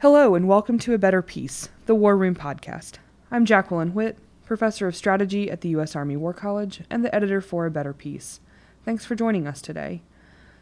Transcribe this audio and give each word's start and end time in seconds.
Hello, 0.00 0.36
and 0.36 0.46
welcome 0.46 0.78
to 0.78 0.94
A 0.94 0.98
Better 0.98 1.22
Peace, 1.22 1.70
the 1.86 1.94
War 1.96 2.16
Room 2.16 2.36
podcast. 2.36 2.98
I'm 3.32 3.44
Jacqueline 3.44 3.94
Whitt, 3.94 4.16
professor 4.46 4.86
of 4.86 4.94
strategy 4.94 5.50
at 5.50 5.60
the 5.60 5.70
U.S. 5.70 5.96
Army 5.96 6.16
War 6.16 6.32
College 6.32 6.82
and 6.88 7.04
the 7.04 7.12
editor 7.12 7.40
for 7.40 7.66
A 7.66 7.70
Better 7.72 7.92
Peace. 7.92 8.38
Thanks 8.84 9.04
for 9.04 9.16
joining 9.16 9.48
us 9.48 9.60
today. 9.60 10.02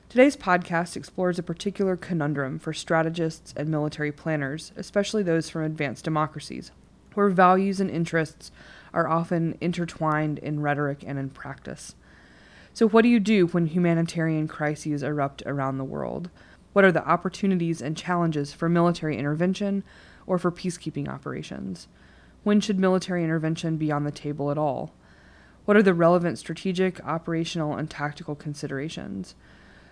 Today's 0.09 0.39
podcast 0.39 0.97
explores 0.97 1.39
a 1.39 1.43
particular 1.43 1.99
conundrum 1.99 2.59
for 2.59 2.73
strategists 2.73 3.53
and 3.59 3.69
military 3.69 4.11
planners, 4.11 4.73
especially 4.75 5.23
those 5.23 5.51
from 5.51 5.65
advanced 5.65 6.05
democracies, 6.05 6.71
where 7.13 7.29
values 7.29 7.79
and 7.79 7.91
interests 7.91 8.51
are 8.95 9.07
often 9.07 9.59
intertwined 9.61 10.39
in 10.39 10.61
rhetoric 10.61 11.05
and 11.07 11.19
in 11.19 11.29
practice. 11.29 11.95
So, 12.73 12.89
what 12.89 13.03
do 13.03 13.11
you 13.11 13.21
do 13.21 13.49
when 13.49 13.67
humanitarian 13.67 14.49
crises 14.49 15.03
erupt 15.03 15.43
around 15.45 15.77
the 15.77 15.85
world? 15.85 16.31
What 16.77 16.85
are 16.85 16.93
the 16.93 17.09
opportunities 17.09 17.81
and 17.81 17.97
challenges 17.97 18.53
for 18.53 18.69
military 18.69 19.17
intervention 19.17 19.83
or 20.27 20.37
for 20.37 20.53
peacekeeping 20.53 21.09
operations? 21.09 21.89
When 22.45 22.61
should 22.61 22.79
military 22.79 23.25
intervention 23.25 23.79
be 23.79 23.91
on 23.91 24.05
the 24.05 24.11
table 24.11 24.51
at 24.51 24.59
all? 24.59 24.93
What 25.65 25.79
are 25.79 25.83
the 25.83 25.95
relevant 25.95 26.39
strategic, 26.39 27.03
operational, 27.03 27.77
and 27.77 27.89
tactical 27.89 28.35
considerations? 28.35 29.35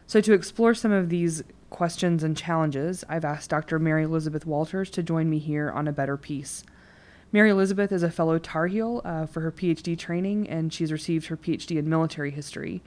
So, 0.06 0.20
to 0.20 0.34
explore 0.34 0.74
some 0.74 0.92
of 0.92 1.08
these 1.08 1.42
questions 1.70 2.22
and 2.22 2.36
challenges, 2.36 3.02
I've 3.08 3.24
asked 3.24 3.48
Dr. 3.48 3.78
Mary 3.78 4.02
Elizabeth 4.02 4.44
Walters 4.44 4.90
to 4.90 5.02
join 5.02 5.30
me 5.30 5.38
here 5.38 5.70
on 5.70 5.88
A 5.88 5.92
Better 5.92 6.18
Peace. 6.18 6.64
Mary 7.32 7.48
Elizabeth 7.48 7.92
is 7.92 8.02
a 8.02 8.10
fellow 8.10 8.38
Tar 8.38 8.66
Heel 8.66 9.00
uh, 9.06 9.24
for 9.24 9.40
her 9.40 9.50
PhD 9.50 9.98
training, 9.98 10.50
and 10.50 10.70
she's 10.70 10.92
received 10.92 11.28
her 11.28 11.36
PhD 11.38 11.78
in 11.78 11.88
military 11.88 12.30
history. 12.30 12.82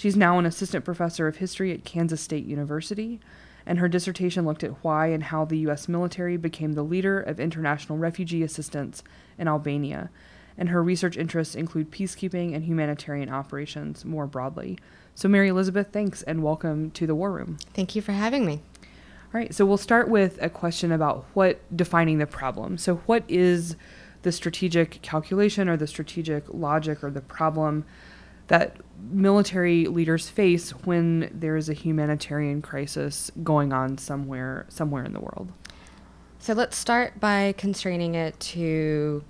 She's 0.00 0.16
now 0.16 0.38
an 0.38 0.46
assistant 0.46 0.86
professor 0.86 1.28
of 1.28 1.36
history 1.36 1.74
at 1.74 1.84
Kansas 1.84 2.22
State 2.22 2.46
University, 2.46 3.20
and 3.66 3.78
her 3.78 3.86
dissertation 3.86 4.46
looked 4.46 4.64
at 4.64 4.82
why 4.82 5.08
and 5.08 5.24
how 5.24 5.44
the 5.44 5.58
U.S. 5.58 5.88
military 5.88 6.38
became 6.38 6.72
the 6.72 6.82
leader 6.82 7.20
of 7.20 7.38
international 7.38 7.98
refugee 7.98 8.42
assistance 8.42 9.02
in 9.36 9.46
Albania. 9.46 10.08
And 10.56 10.70
her 10.70 10.82
research 10.82 11.18
interests 11.18 11.54
include 11.54 11.90
peacekeeping 11.90 12.54
and 12.54 12.64
humanitarian 12.64 13.28
operations 13.28 14.06
more 14.06 14.26
broadly. 14.26 14.78
So, 15.14 15.28
Mary 15.28 15.48
Elizabeth, 15.48 15.88
thanks 15.92 16.22
and 16.22 16.42
welcome 16.42 16.90
to 16.92 17.06
the 17.06 17.14
War 17.14 17.30
Room. 17.30 17.58
Thank 17.74 17.94
you 17.94 18.00
for 18.00 18.12
having 18.12 18.46
me. 18.46 18.62
All 19.34 19.38
right, 19.38 19.54
so 19.54 19.66
we'll 19.66 19.76
start 19.76 20.08
with 20.08 20.38
a 20.40 20.48
question 20.48 20.92
about 20.92 21.26
what 21.34 21.60
defining 21.76 22.16
the 22.16 22.26
problem. 22.26 22.78
So, 22.78 22.96
what 23.04 23.24
is 23.28 23.76
the 24.22 24.32
strategic 24.32 25.02
calculation 25.02 25.68
or 25.68 25.76
the 25.76 25.86
strategic 25.86 26.44
logic 26.48 27.04
or 27.04 27.10
the 27.10 27.20
problem 27.20 27.84
that 28.50 28.76
military 29.10 29.86
leaders 29.86 30.28
face 30.28 30.70
when 30.84 31.30
there 31.32 31.56
is 31.56 31.68
a 31.68 31.72
humanitarian 31.72 32.60
crisis 32.60 33.30
going 33.44 33.72
on 33.72 33.96
somewhere 33.96 34.66
somewhere 34.68 35.04
in 35.04 35.12
the 35.12 35.20
world. 35.20 35.50
So 36.40 36.52
let's 36.52 36.76
start 36.76 37.20
by 37.20 37.54
constraining 37.56 38.16
it 38.16 38.38
to 38.40 39.22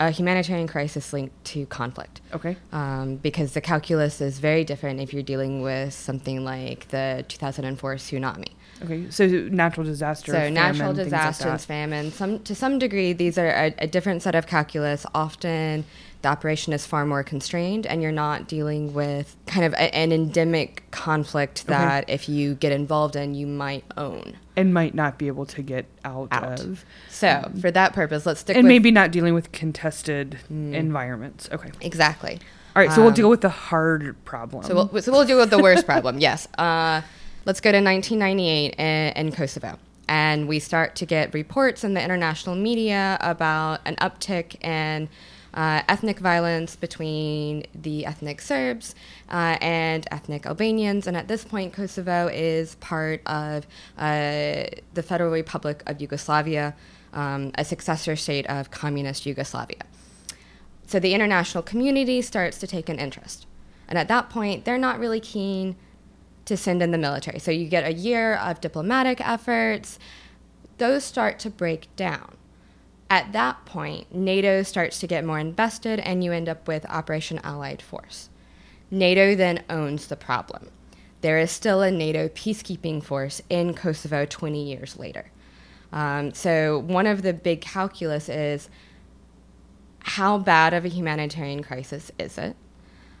a 0.00 0.10
humanitarian 0.10 0.66
crisis 0.66 1.12
linked 1.12 1.44
to 1.44 1.64
conflict. 1.66 2.20
Okay. 2.34 2.56
Um, 2.72 3.16
because 3.16 3.54
the 3.54 3.60
calculus 3.60 4.20
is 4.20 4.38
very 4.38 4.64
different 4.64 5.00
if 5.00 5.14
you're 5.14 5.22
dealing 5.22 5.62
with 5.62 5.94
something 5.94 6.44
like 6.44 6.88
the 6.88 7.24
2004 7.28 7.94
tsunami. 7.94 8.48
Okay, 8.82 9.08
so 9.10 9.26
natural 9.26 9.86
disaster. 9.86 10.32
So 10.32 10.38
famine, 10.38 10.54
natural 10.54 10.92
disasters, 10.92 11.46
like 11.46 11.60
famine. 11.60 12.12
Some 12.12 12.40
to 12.40 12.54
some 12.54 12.78
degree, 12.78 13.12
these 13.12 13.38
are 13.38 13.48
a, 13.48 13.74
a 13.78 13.86
different 13.86 14.22
set 14.22 14.34
of 14.34 14.46
calculus. 14.46 15.06
Often, 15.14 15.84
the 16.22 16.28
operation 16.28 16.72
is 16.72 16.86
far 16.86 17.04
more 17.04 17.22
constrained, 17.24 17.86
and 17.86 18.00
you're 18.00 18.12
not 18.12 18.46
dealing 18.48 18.94
with 18.94 19.36
kind 19.46 19.66
of 19.66 19.72
a, 19.74 19.94
an 19.94 20.12
endemic 20.12 20.84
conflict 20.92 21.66
that 21.66 22.08
if 22.08 22.28
you 22.28 22.54
get 22.54 22.72
involved 22.72 23.16
in, 23.16 23.34
you 23.34 23.46
might 23.46 23.84
own. 23.96 24.36
and 24.56 24.72
might 24.72 24.94
not 24.94 25.18
be 25.18 25.26
able 25.26 25.46
to 25.46 25.62
get 25.62 25.86
out, 26.04 26.28
Out. 26.30 26.60
of, 26.60 26.84
So, 27.08 27.50
for 27.60 27.70
that 27.72 27.92
purpose, 27.92 28.24
let's 28.24 28.40
stick 28.40 28.54
with 28.54 28.58
and 28.58 28.64
with 28.66 28.70
maybe 28.70 28.90
not 28.90 29.10
dealing 29.10 29.34
with 29.34 29.50
contested 29.52 30.38
environments. 30.48 31.48
Okay. 31.52 31.70
exactly. 31.80 32.38
All 32.74 32.82
right, 32.82 32.90
so 32.90 33.00
we'll 33.02 33.08
Um, 33.08 33.14
deal 33.14 33.28
with 33.28 33.42
the 33.42 33.50
hard 33.50 34.16
problem. 34.24 34.64
So 34.64 34.74
we'll, 34.90 35.02
so 35.02 35.12
we'll 35.12 35.26
deal 35.26 35.38
with 35.38 35.50
the 35.50 35.58
worst 35.58 35.84
problem. 35.86 36.18
Yes. 36.20 36.46
Uh, 36.56 37.02
let's 37.44 37.60
go 37.60 37.70
to 37.72 37.78
1998 37.82 38.74
in, 38.78 39.12
in 39.26 39.32
Kosovo. 39.32 39.78
And 40.08 40.48
we 40.48 40.58
start 40.58 40.94
to 40.96 41.06
get 41.06 41.32
reports 41.34 41.84
in 41.84 41.94
the 41.94 42.02
international 42.02 42.54
media 42.54 43.18
about 43.20 43.80
an 43.84 43.96
uptick 43.96 44.62
in 44.64 45.08
uh, 45.54 45.82
ethnic 45.88 46.18
violence 46.18 46.76
between 46.76 47.64
the 47.74 48.06
ethnic 48.06 48.40
Serbs 48.40 48.94
uh, 49.30 49.58
and 49.60 50.06
ethnic 50.10 50.46
Albanians. 50.46 51.06
And 51.06 51.16
at 51.16 51.28
this 51.28 51.44
point, 51.44 51.72
Kosovo 51.72 52.28
is 52.28 52.76
part 52.76 53.20
of 53.26 53.66
uh, 53.98 54.64
the 54.94 55.02
Federal 55.02 55.30
Republic 55.30 55.82
of 55.86 56.00
Yugoslavia, 56.00 56.74
um, 57.12 57.52
a 57.56 57.64
successor 57.64 58.16
state 58.16 58.46
of 58.46 58.70
communist 58.70 59.26
Yugoslavia. 59.26 59.82
So 60.86 60.98
the 60.98 61.14
international 61.14 61.62
community 61.62 62.22
starts 62.22 62.58
to 62.58 62.66
take 62.66 62.88
an 62.88 62.98
interest. 62.98 63.46
And 63.88 63.98
at 63.98 64.08
that 64.08 64.30
point, 64.30 64.64
they're 64.64 64.78
not 64.78 64.98
really 64.98 65.20
keen 65.20 65.76
to 66.44 66.56
send 66.56 66.82
in 66.82 66.90
the 66.90 66.98
military. 66.98 67.38
So 67.38 67.50
you 67.50 67.68
get 67.68 67.84
a 67.84 67.92
year 67.92 68.34
of 68.36 68.60
diplomatic 68.60 69.20
efforts, 69.26 69.98
those 70.78 71.04
start 71.04 71.38
to 71.40 71.50
break 71.50 71.94
down. 71.96 72.36
At 73.12 73.32
that 73.32 73.66
point, 73.66 74.14
NATO 74.14 74.62
starts 74.62 74.98
to 75.00 75.06
get 75.06 75.22
more 75.22 75.38
invested, 75.38 76.00
and 76.00 76.24
you 76.24 76.32
end 76.32 76.48
up 76.48 76.66
with 76.66 76.86
Operation 76.86 77.40
Allied 77.44 77.82
Force. 77.82 78.30
NATO 78.90 79.34
then 79.34 79.64
owns 79.68 80.06
the 80.06 80.16
problem. 80.16 80.70
There 81.20 81.38
is 81.38 81.50
still 81.50 81.82
a 81.82 81.90
NATO 81.90 82.28
peacekeeping 82.28 83.04
force 83.04 83.42
in 83.50 83.74
Kosovo 83.74 84.24
20 84.24 84.64
years 84.64 84.98
later. 84.98 85.30
Um, 85.92 86.32
so, 86.32 86.78
one 86.78 87.06
of 87.06 87.20
the 87.20 87.34
big 87.34 87.60
calculus 87.60 88.30
is 88.30 88.70
how 89.98 90.38
bad 90.38 90.72
of 90.72 90.86
a 90.86 90.88
humanitarian 90.88 91.62
crisis 91.62 92.10
is 92.18 92.38
it? 92.38 92.56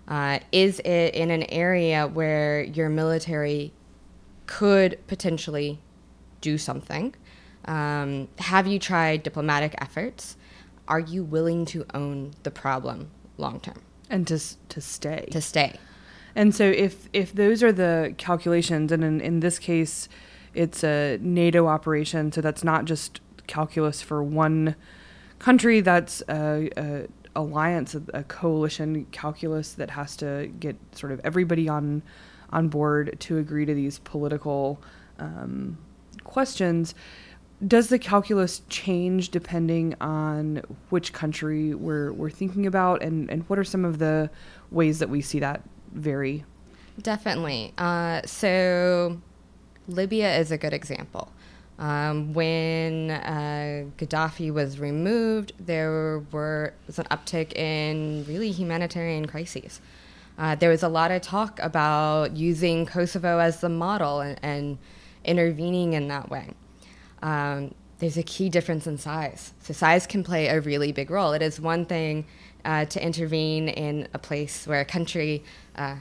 Uh, 0.08 0.38
is 0.52 0.80
it 0.80 1.14
in 1.14 1.30
an 1.30 1.42
area 1.50 2.06
where 2.06 2.62
your 2.62 2.88
military 2.88 3.74
could 4.46 4.98
potentially 5.06 5.80
do 6.40 6.56
something? 6.56 7.14
Um, 7.64 8.28
have 8.38 8.66
you 8.66 8.78
tried 8.78 9.22
diplomatic 9.22 9.74
efforts? 9.78 10.36
Are 10.88 11.00
you 11.00 11.24
willing 11.24 11.64
to 11.66 11.84
own 11.94 12.32
the 12.42 12.50
problem 12.50 13.10
long 13.38 13.60
term 13.60 13.82
and 14.10 14.26
to 14.26 14.38
to 14.68 14.80
stay. 14.80 15.28
to 15.30 15.40
stay? 15.40 15.78
And 16.34 16.54
so 16.54 16.64
if 16.64 17.08
if 17.12 17.32
those 17.32 17.62
are 17.62 17.72
the 17.72 18.14
calculations, 18.18 18.90
and 18.90 19.04
in, 19.04 19.20
in 19.20 19.40
this 19.40 19.58
case, 19.58 20.08
it's 20.54 20.82
a 20.82 21.18
NATO 21.20 21.66
operation, 21.66 22.32
so 22.32 22.40
that's 22.40 22.64
not 22.64 22.84
just 22.84 23.20
calculus 23.46 24.02
for 24.02 24.22
one 24.22 24.74
country. 25.38 25.80
That's 25.80 26.22
a, 26.28 26.70
a 26.76 27.06
alliance, 27.34 27.94
a, 27.94 28.02
a 28.14 28.24
coalition 28.24 29.06
calculus 29.12 29.72
that 29.74 29.90
has 29.90 30.16
to 30.18 30.50
get 30.58 30.76
sort 30.92 31.12
of 31.12 31.20
everybody 31.24 31.68
on 31.68 32.02
on 32.50 32.68
board 32.68 33.16
to 33.18 33.38
agree 33.38 33.64
to 33.64 33.74
these 33.74 33.98
political 34.00 34.80
um, 35.18 35.78
questions. 36.24 36.94
Does 37.66 37.88
the 37.88 37.98
calculus 37.98 38.62
change 38.68 39.28
depending 39.28 39.94
on 40.00 40.62
which 40.90 41.12
country 41.12 41.74
we're, 41.74 42.12
we're 42.12 42.30
thinking 42.30 42.66
about, 42.66 43.02
and, 43.02 43.30
and 43.30 43.48
what 43.48 43.58
are 43.58 43.64
some 43.64 43.84
of 43.84 43.98
the 43.98 44.30
ways 44.70 44.98
that 44.98 45.08
we 45.08 45.20
see 45.20 45.38
that 45.38 45.62
vary? 45.92 46.44
Definitely. 47.00 47.72
Uh, 47.78 48.22
so, 48.24 49.20
Libya 49.86 50.36
is 50.38 50.50
a 50.50 50.58
good 50.58 50.72
example. 50.72 51.32
Um, 51.78 52.32
when 52.34 53.10
uh, 53.10 53.84
Gaddafi 53.96 54.52
was 54.52 54.78
removed, 54.78 55.52
there 55.58 56.22
were 56.30 56.74
was 56.86 56.98
an 56.98 57.06
uptick 57.06 57.54
in 57.54 58.24
really 58.28 58.50
humanitarian 58.52 59.26
crises. 59.26 59.80
Uh, 60.38 60.54
there 60.54 60.70
was 60.70 60.82
a 60.82 60.88
lot 60.88 61.10
of 61.10 61.22
talk 61.22 61.58
about 61.60 62.36
using 62.36 62.86
Kosovo 62.86 63.38
as 63.38 63.60
the 63.60 63.68
model 63.68 64.20
and, 64.20 64.38
and 64.42 64.78
intervening 65.24 65.94
in 65.94 66.08
that 66.08 66.30
way. 66.30 66.50
Um, 67.22 67.74
there's 67.98 68.18
a 68.18 68.22
key 68.22 68.48
difference 68.48 68.86
in 68.86 68.98
size. 68.98 69.52
So 69.62 69.72
size 69.72 70.06
can 70.06 70.24
play 70.24 70.48
a 70.48 70.60
really 70.60 70.90
big 70.92 71.10
role. 71.10 71.32
It 71.32 71.42
is 71.42 71.60
one 71.60 71.84
thing 71.86 72.26
uh, 72.64 72.84
to 72.86 73.04
intervene 73.04 73.68
in 73.68 74.08
a 74.12 74.18
place 74.18 74.66
where 74.66 74.80
a 74.80 74.84
country, 74.84 75.44
uh, 75.76 75.96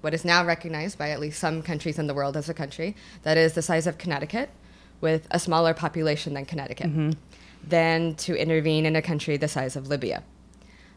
what 0.00 0.14
is 0.14 0.24
now 0.24 0.44
recognized 0.44 0.98
by 0.98 1.10
at 1.10 1.20
least 1.20 1.38
some 1.38 1.62
countries 1.62 1.98
in 1.98 2.08
the 2.08 2.14
world 2.14 2.36
as 2.36 2.48
a 2.48 2.54
country, 2.54 2.96
that 3.22 3.36
is 3.36 3.52
the 3.52 3.62
size 3.62 3.86
of 3.86 3.98
Connecticut, 3.98 4.50
with 5.00 5.26
a 5.30 5.38
smaller 5.38 5.74
population 5.74 6.34
than 6.34 6.44
Connecticut 6.44 6.90
than 7.68 8.14
to 8.16 8.36
intervene 8.36 8.86
in 8.86 8.96
a 8.96 9.02
country 9.02 9.36
the 9.36 9.48
size 9.48 9.76
of 9.76 9.88
Libya 9.88 10.22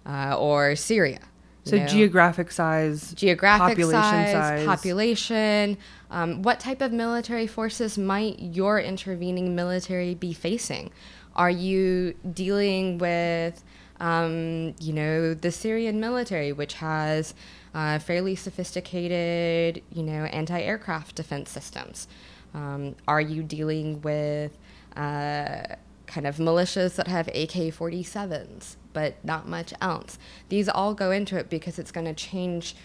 uh, 0.05 0.37
or 0.37 0.75
Syria. 0.75 1.19
So 1.67 1.77
know? 1.77 1.87
geographic 1.87 2.51
size, 2.51 3.13
geographic 3.13 3.77
population 3.77 4.01
size, 4.01 4.31
size. 4.31 4.65
population. 4.65 5.77
Um, 6.09 6.41
what 6.41 6.59
type 6.59 6.81
of 6.81 6.91
military 6.91 7.47
forces 7.47 7.97
might 7.97 8.39
your 8.39 8.79
intervening 8.79 9.55
military 9.55 10.15
be 10.15 10.33
facing? 10.33 10.91
Are 11.35 11.49
you 11.49 12.15
dealing 12.33 12.97
with, 12.97 13.63
um, 13.99 14.73
you 14.79 14.93
know, 14.93 15.33
the 15.33 15.51
Syrian 15.51 15.99
military, 15.99 16.51
which 16.51 16.75
has 16.75 17.33
uh, 17.75 17.99
fairly 17.99 18.35
sophisticated, 18.35 19.83
you 19.91 20.03
know, 20.03 20.25
anti-aircraft 20.25 21.15
defense 21.15 21.51
systems? 21.51 22.07
Um, 22.53 22.95
are 23.07 23.21
you 23.21 23.43
dealing 23.43 24.01
with 24.01 24.57
uh, 24.95 25.75
kind 26.07 26.25
of 26.25 26.37
militias 26.37 26.95
that 26.95 27.07
have 27.07 27.27
AK 27.27 27.73
47s, 27.73 28.77
but 28.97 29.23
not 29.23 29.47
much 29.47 29.75
else. 29.79 30.17
These 30.49 30.67
all 30.67 30.95
go 30.95 31.11
into 31.11 31.37
it 31.37 31.51
because 31.51 31.77
it's 31.77 31.91
going 31.91 32.07
to 32.07 32.15
change 32.15 32.75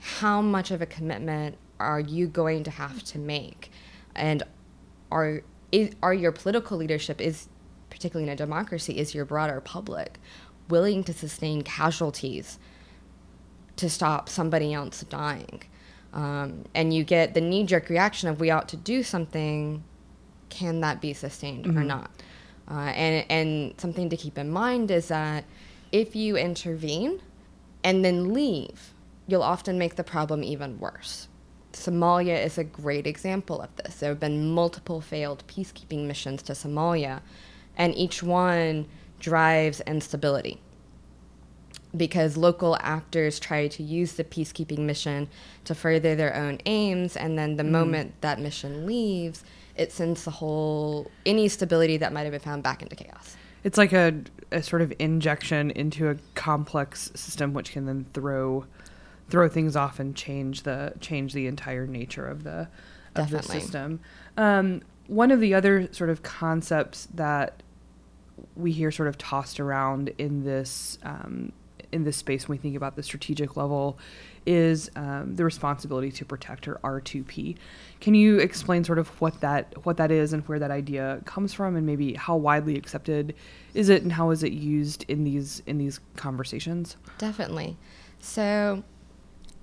how 0.00 0.42
much 0.42 0.72
of 0.72 0.82
a 0.82 0.86
commitment 0.86 1.56
are 1.78 2.00
you 2.00 2.26
going 2.26 2.64
to 2.64 2.72
have 2.72 3.04
to 3.04 3.20
make. 3.20 3.70
And 4.16 4.42
are, 5.12 5.42
is, 5.70 5.94
are 6.02 6.12
your 6.12 6.32
political 6.32 6.76
leadership, 6.76 7.20
is 7.20 7.48
particularly 7.88 8.28
in 8.28 8.32
a 8.32 8.36
democracy, 8.36 8.98
is 8.98 9.14
your 9.14 9.24
broader 9.24 9.60
public 9.60 10.18
willing 10.68 11.04
to 11.04 11.12
sustain 11.12 11.62
casualties 11.62 12.58
to 13.76 13.88
stop 13.88 14.28
somebody 14.28 14.74
else 14.74 15.04
dying? 15.08 15.62
Um, 16.12 16.64
and 16.74 16.92
you 16.92 17.04
get 17.04 17.34
the 17.34 17.40
knee 17.40 17.62
jerk 17.62 17.88
reaction 17.90 18.28
of 18.28 18.40
we 18.40 18.50
ought 18.50 18.68
to 18.70 18.76
do 18.76 19.04
something. 19.04 19.84
Can 20.48 20.80
that 20.80 21.00
be 21.00 21.12
sustained 21.12 21.66
or 21.68 21.84
not? 21.84 22.10
Uh, 22.70 22.92
and, 22.94 23.26
and 23.28 23.80
something 23.80 24.08
to 24.08 24.16
keep 24.16 24.38
in 24.38 24.48
mind 24.48 24.90
is 24.92 25.08
that 25.08 25.44
if 25.92 26.14
you 26.14 26.36
intervene 26.36 27.20
and 27.82 28.04
then 28.04 28.32
leave, 28.32 28.94
you'll 29.26 29.42
often 29.42 29.78
make 29.78 29.96
the 29.96 30.04
problem 30.04 30.42
even 30.42 30.78
worse. 30.78 31.28
Somalia 31.72 32.44
is 32.44 32.58
a 32.58 32.64
great 32.64 33.06
example 33.06 33.60
of 33.60 33.74
this. 33.76 33.96
There 33.96 34.10
have 34.10 34.20
been 34.20 34.50
multiple 34.50 35.00
failed 35.00 35.44
peacekeeping 35.46 36.06
missions 36.06 36.42
to 36.42 36.52
Somalia, 36.52 37.20
and 37.76 37.94
each 37.94 38.22
one 38.22 38.86
drives 39.20 39.80
instability 39.82 40.60
because 41.96 42.36
local 42.36 42.76
actors 42.80 43.40
try 43.40 43.66
to 43.68 43.82
use 43.82 44.12
the 44.12 44.24
peacekeeping 44.24 44.78
mission 44.78 45.28
to 45.64 45.74
further 45.74 46.14
their 46.14 46.34
own 46.34 46.58
aims, 46.66 47.16
and 47.16 47.38
then 47.38 47.56
the 47.56 47.62
mm. 47.62 47.70
moment 47.70 48.20
that 48.20 48.38
mission 48.40 48.86
leaves, 48.86 49.44
it 49.76 49.92
sends 49.92 50.24
the 50.24 50.30
whole 50.30 51.10
any 51.26 51.48
stability 51.48 51.96
that 51.96 52.12
might 52.12 52.22
have 52.22 52.32
been 52.32 52.40
found 52.40 52.62
back 52.62 52.82
into 52.82 52.94
chaos. 52.94 53.36
It's 53.64 53.78
like 53.78 53.92
a, 53.92 54.14
a 54.52 54.62
sort 54.62 54.82
of 54.82 54.92
injection 54.98 55.70
into 55.70 56.08
a 56.08 56.16
complex 56.34 57.10
system, 57.14 57.52
which 57.52 57.72
can 57.72 57.86
then 57.86 58.06
throw 58.14 58.66
throw 59.28 59.48
things 59.48 59.76
off 59.76 60.00
and 60.00 60.16
change 60.16 60.62
the 60.64 60.92
change 61.00 61.32
the 61.32 61.46
entire 61.46 61.86
nature 61.86 62.26
of 62.26 62.44
the 62.44 62.68
of 63.14 63.30
the 63.30 63.42
system. 63.42 64.00
Um, 64.36 64.82
one 65.06 65.30
of 65.30 65.40
the 65.40 65.54
other 65.54 65.92
sort 65.92 66.10
of 66.10 66.22
concepts 66.22 67.08
that 67.14 67.62
we 68.56 68.72
hear 68.72 68.90
sort 68.90 69.08
of 69.08 69.18
tossed 69.18 69.60
around 69.60 70.12
in 70.18 70.44
this 70.44 70.98
um, 71.02 71.52
in 71.92 72.04
this 72.04 72.16
space 72.16 72.48
when 72.48 72.58
we 72.58 72.62
think 72.62 72.76
about 72.76 72.96
the 72.96 73.02
strategic 73.02 73.56
level 73.56 73.98
is 74.46 74.90
um, 74.96 75.36
the 75.36 75.44
responsibility 75.44 76.10
to 76.10 76.24
protect 76.24 76.66
or 76.66 76.76
R2P. 76.82 77.56
Can 78.00 78.14
you 78.14 78.38
explain 78.38 78.84
sort 78.84 78.98
of 78.98 79.08
what 79.20 79.40
that 79.40 79.84
what 79.84 79.96
that 79.98 80.10
is 80.10 80.32
and 80.32 80.46
where 80.48 80.58
that 80.58 80.70
idea 80.70 81.20
comes 81.24 81.52
from 81.52 81.76
and 81.76 81.86
maybe 81.86 82.14
how 82.14 82.36
widely 82.36 82.76
accepted 82.76 83.34
is 83.74 83.88
it 83.88 84.02
and 84.02 84.12
how 84.12 84.30
is 84.30 84.42
it 84.42 84.52
used 84.52 85.04
in 85.08 85.24
these 85.24 85.62
in 85.66 85.78
these 85.78 86.00
conversations? 86.16 86.96
Definitely. 87.18 87.76
So 88.18 88.82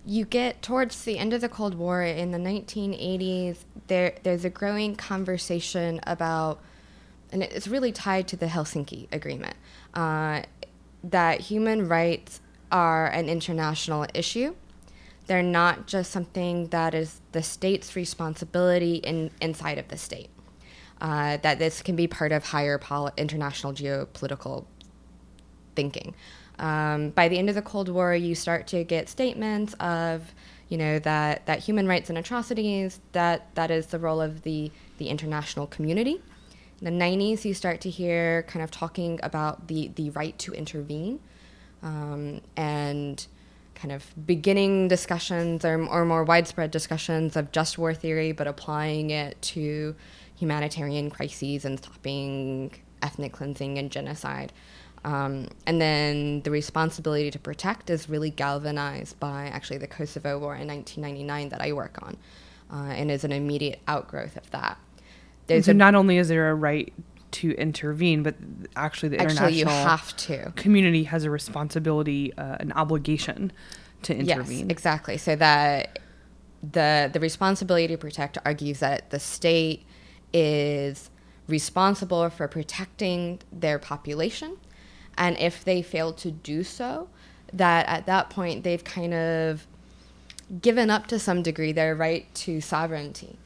you 0.07 0.23
get 0.23 0.61
towards 0.61 1.03
the 1.03 1.17
end 1.17 1.33
of 1.33 1.41
the 1.41 1.49
Cold 1.49 1.75
War 1.75 2.01
in 2.01 2.31
the 2.31 2.37
1980s, 2.37 3.57
there 3.87 4.15
there's 4.23 4.45
a 4.45 4.49
growing 4.49 4.95
conversation 4.95 5.99
about, 6.03 6.61
and 7.31 7.43
it's 7.43 7.67
really 7.67 7.91
tied 7.91 8.27
to 8.29 8.37
the 8.37 8.45
Helsinki 8.45 9.07
Agreement, 9.11 9.55
uh, 9.93 10.43
that 11.11 11.41
human 11.41 11.87
rights 11.87 12.41
are 12.71 13.07
an 13.07 13.29
international 13.29 14.05
issue. 14.13 14.55
They're 15.27 15.43
not 15.43 15.87
just 15.87 16.11
something 16.11 16.67
that 16.67 16.93
is 16.93 17.21
the 17.31 17.43
state's 17.43 17.95
responsibility 17.95 18.95
in, 18.95 19.31
inside 19.41 19.77
of 19.77 19.87
the 19.89 19.97
state. 19.97 20.29
Uh, 20.99 21.37
that 21.37 21.59
this 21.59 21.81
can 21.83 21.95
be 21.95 22.07
part 22.07 22.31
of 22.31 22.43
higher 22.43 22.77
pol- 22.77 23.11
international 23.17 23.71
geopolitical 23.71 24.65
thinking. 25.75 26.15
Um, 26.57 27.11
by 27.11 27.27
the 27.27 27.37
end 27.37 27.49
of 27.49 27.55
the 27.55 27.61
Cold 27.61 27.87
War, 27.87 28.15
you 28.15 28.33
start 28.33 28.65
to 28.67 28.83
get 28.83 29.07
statements 29.07 29.75
of, 29.75 30.33
you 30.69 30.77
know, 30.77 30.97
that, 30.99 31.45
that 31.45 31.59
human 31.59 31.87
rights 31.87 32.09
and 32.09 32.17
atrocities, 32.17 32.99
that, 33.11 33.53
that 33.53 33.69
is 33.69 33.87
the 33.87 33.99
role 33.99 34.21
of 34.21 34.41
the, 34.41 34.71
the 34.97 35.09
international 35.09 35.67
community. 35.67 36.19
The 36.81 36.91
90s, 36.91 37.43
you 37.43 37.53
start 37.53 37.81
to 37.81 37.89
hear 37.89 38.43
kind 38.43 38.63
of 38.63 38.69
talking 38.69 39.19
about 39.23 39.67
the, 39.67 39.89
the 39.95 40.11
right 40.11 40.37
to 40.39 40.53
intervene 40.53 41.19
um, 41.81 42.41
and 42.55 43.25
kind 43.73 43.91
of 43.91 44.13
beginning 44.25 44.87
discussions 44.87 45.63
or, 45.65 45.85
or 45.87 46.05
more 46.05 46.23
widespread 46.23 46.71
discussions 46.71 47.35
of 47.35 47.51
just 47.51 47.77
war 47.77 47.93
theory, 47.93 48.31
but 48.31 48.47
applying 48.47 49.09
it 49.09 49.41
to 49.41 49.95
humanitarian 50.35 51.09
crises 51.09 51.65
and 51.65 51.79
stopping 51.79 52.71
ethnic 53.01 53.33
cleansing 53.33 53.77
and 53.77 53.91
genocide. 53.91 54.53
Um, 55.03 55.47
and 55.65 55.79
then 55.79 56.41
the 56.41 56.51
responsibility 56.51 57.31
to 57.31 57.39
protect 57.39 57.89
is 57.89 58.09
really 58.09 58.29
galvanized 58.29 59.19
by 59.19 59.45
actually 59.45 59.77
the 59.77 59.87
Kosovo 59.87 60.39
War 60.39 60.55
in 60.55 60.67
1999 60.67 61.49
that 61.49 61.61
I 61.61 61.71
work 61.73 61.99
on, 62.01 62.17
uh, 62.71 62.91
and 62.91 63.09
is 63.09 63.23
an 63.23 63.31
immediate 63.31 63.79
outgrowth 63.87 64.37
of 64.37 64.49
that. 64.51 64.77
There's 65.47 65.65
so 65.65 65.71
a, 65.71 65.73
not 65.73 65.95
only 65.95 66.17
is 66.17 66.27
there 66.27 66.49
a 66.49 66.55
right 66.55 66.93
to 67.31 67.51
intervene, 67.51 68.23
but 68.23 68.35
actually 68.75 69.09
the 69.09 69.21
actually 69.21 69.53
you 69.53 69.61
international 69.61 69.89
have 69.89 70.15
to. 70.17 70.51
community 70.55 71.03
has 71.03 71.23
a 71.23 71.29
responsibility, 71.29 72.33
uh, 72.37 72.57
an 72.59 72.71
obligation 72.73 73.51
to 74.03 74.15
intervene. 74.15 74.59
Yes, 74.59 74.69
exactly. 74.69 75.17
So 75.17 75.35
that 75.35 75.99
the 76.63 77.09
the 77.11 77.19
responsibility 77.19 77.87
to 77.87 77.97
protect 77.97 78.37
argues 78.45 78.79
that 78.79 79.09
the 79.09 79.19
state 79.19 79.85
is 80.33 81.09
responsible 81.47 82.29
for 82.29 82.47
protecting 82.47 83.39
their 83.51 83.79
population, 83.79 84.57
and 85.17 85.37
if 85.37 85.63
they 85.63 85.81
fail 85.81 86.13
to 86.13 86.31
do 86.31 86.63
so, 86.63 87.09
that 87.53 87.87
at 87.87 88.05
that 88.05 88.29
point 88.29 88.63
they've 88.63 88.83
kind 88.83 89.13
of 89.13 89.67
given 90.61 90.89
up 90.89 91.07
to 91.07 91.19
some 91.19 91.43
degree 91.43 91.71
their 91.71 91.95
right 91.95 92.33
to 92.33 92.61
sovereignty. 92.61 93.37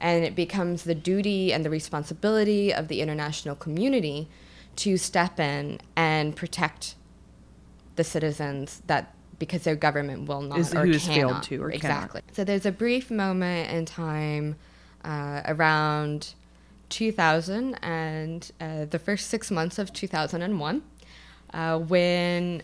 And 0.00 0.24
it 0.24 0.36
becomes 0.36 0.84
the 0.84 0.94
duty 0.94 1.52
and 1.52 1.64
the 1.64 1.70
responsibility 1.70 2.72
of 2.72 2.88
the 2.88 3.00
international 3.00 3.56
community 3.56 4.28
to 4.76 4.96
step 4.96 5.40
in 5.40 5.80
and 5.96 6.36
protect 6.36 6.94
the 7.96 8.04
citizens 8.04 8.80
that 8.86 9.12
because 9.38 9.62
their 9.62 9.76
government 9.76 10.28
will 10.28 10.42
not 10.42 10.58
Is- 10.58 10.74
or 10.74 10.84
who 10.86 10.92
has 10.92 11.06
failed 11.06 11.42
to 11.44 11.62
or 11.62 11.70
cannot. 11.70 12.04
exactly. 12.04 12.22
So 12.32 12.44
there's 12.44 12.66
a 12.66 12.72
brief 12.72 13.10
moment 13.10 13.70
in 13.70 13.84
time 13.84 14.56
uh, 15.04 15.42
around 15.46 16.34
2000 16.88 17.74
and 17.82 18.50
uh, 18.60 18.84
the 18.84 18.98
first 18.98 19.28
six 19.28 19.50
months 19.50 19.78
of 19.78 19.92
2001 19.92 20.82
uh, 21.52 21.78
when 21.78 22.62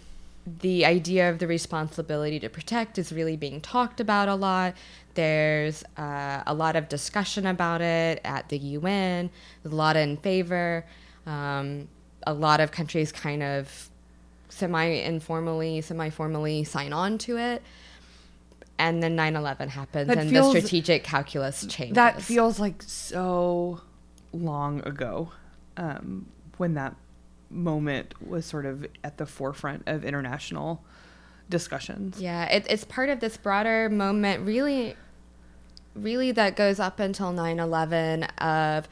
the 0.61 0.85
idea 0.85 1.31
of 1.31 1.39
the 1.39 1.47
responsibility 1.47 2.39
to 2.39 2.49
protect 2.49 2.99
is 2.99 3.13
really 3.13 3.37
being 3.37 3.61
talked 3.61 4.01
about 4.01 4.29
a 4.29 4.35
lot. 4.35 4.75
There's 5.15 5.85
uh, 5.97 6.43
a 6.47 6.55
lot 6.55 6.77
of 6.77 6.89
discussion 6.89 7.47
about 7.47 7.81
it 7.81 8.21
at 8.25 8.49
the 8.49 8.59
UN, 8.59 9.31
there's 9.63 9.73
a 9.73 9.77
lot 9.77 9.97
in 9.97 10.17
favor. 10.19 10.85
Um, 11.27 11.89
a 12.27 12.33
lot 12.35 12.61
of 12.61 12.71
countries 12.73 13.13
kind 13.13 13.43
of 13.43 13.91
semi 14.49 14.85
informally, 14.85 15.81
semi 15.81 16.11
formally 16.11 16.65
sign 16.65 16.93
on 16.93 17.19
to 17.19 17.37
it. 17.37 17.63
And 18.79 19.03
then 19.03 19.15
9 19.15 19.37
11 19.37 19.69
happens 19.69 20.09
That 20.09 20.19
and 20.19 20.31
feels- 20.31 20.53
the 20.53 20.61
strategic 20.61 21.05
calculus 21.05 21.65
changes. 21.67 21.95
That 21.95 22.21
feels 22.21 22.59
like 22.59 22.83
so 22.83 23.81
long 24.33 24.81
ago 24.87 25.31
um, 25.77 26.27
when 26.57 26.75
that 26.75 26.97
moment 27.51 28.15
was 28.27 28.45
sort 28.47 28.67
of 28.67 28.87
at 29.05 29.17
the 29.19 29.27
forefront 29.27 29.85
of 29.87 30.05
international 30.05 30.83
discussions. 31.49 32.21
Yeah, 32.21 32.47
it, 32.47 32.67
it's 32.69 32.85
part 32.85 33.11
of 33.11 33.21
this 33.21 33.37
broader 33.37 33.89
moment, 33.89 34.45
really, 34.45 34.97
really 35.95 36.33
that 36.33 36.57
goes 36.57 36.79
up 36.81 37.01
until 37.01 37.33
9 37.33 37.59
11 37.59 38.25
of 38.25 38.89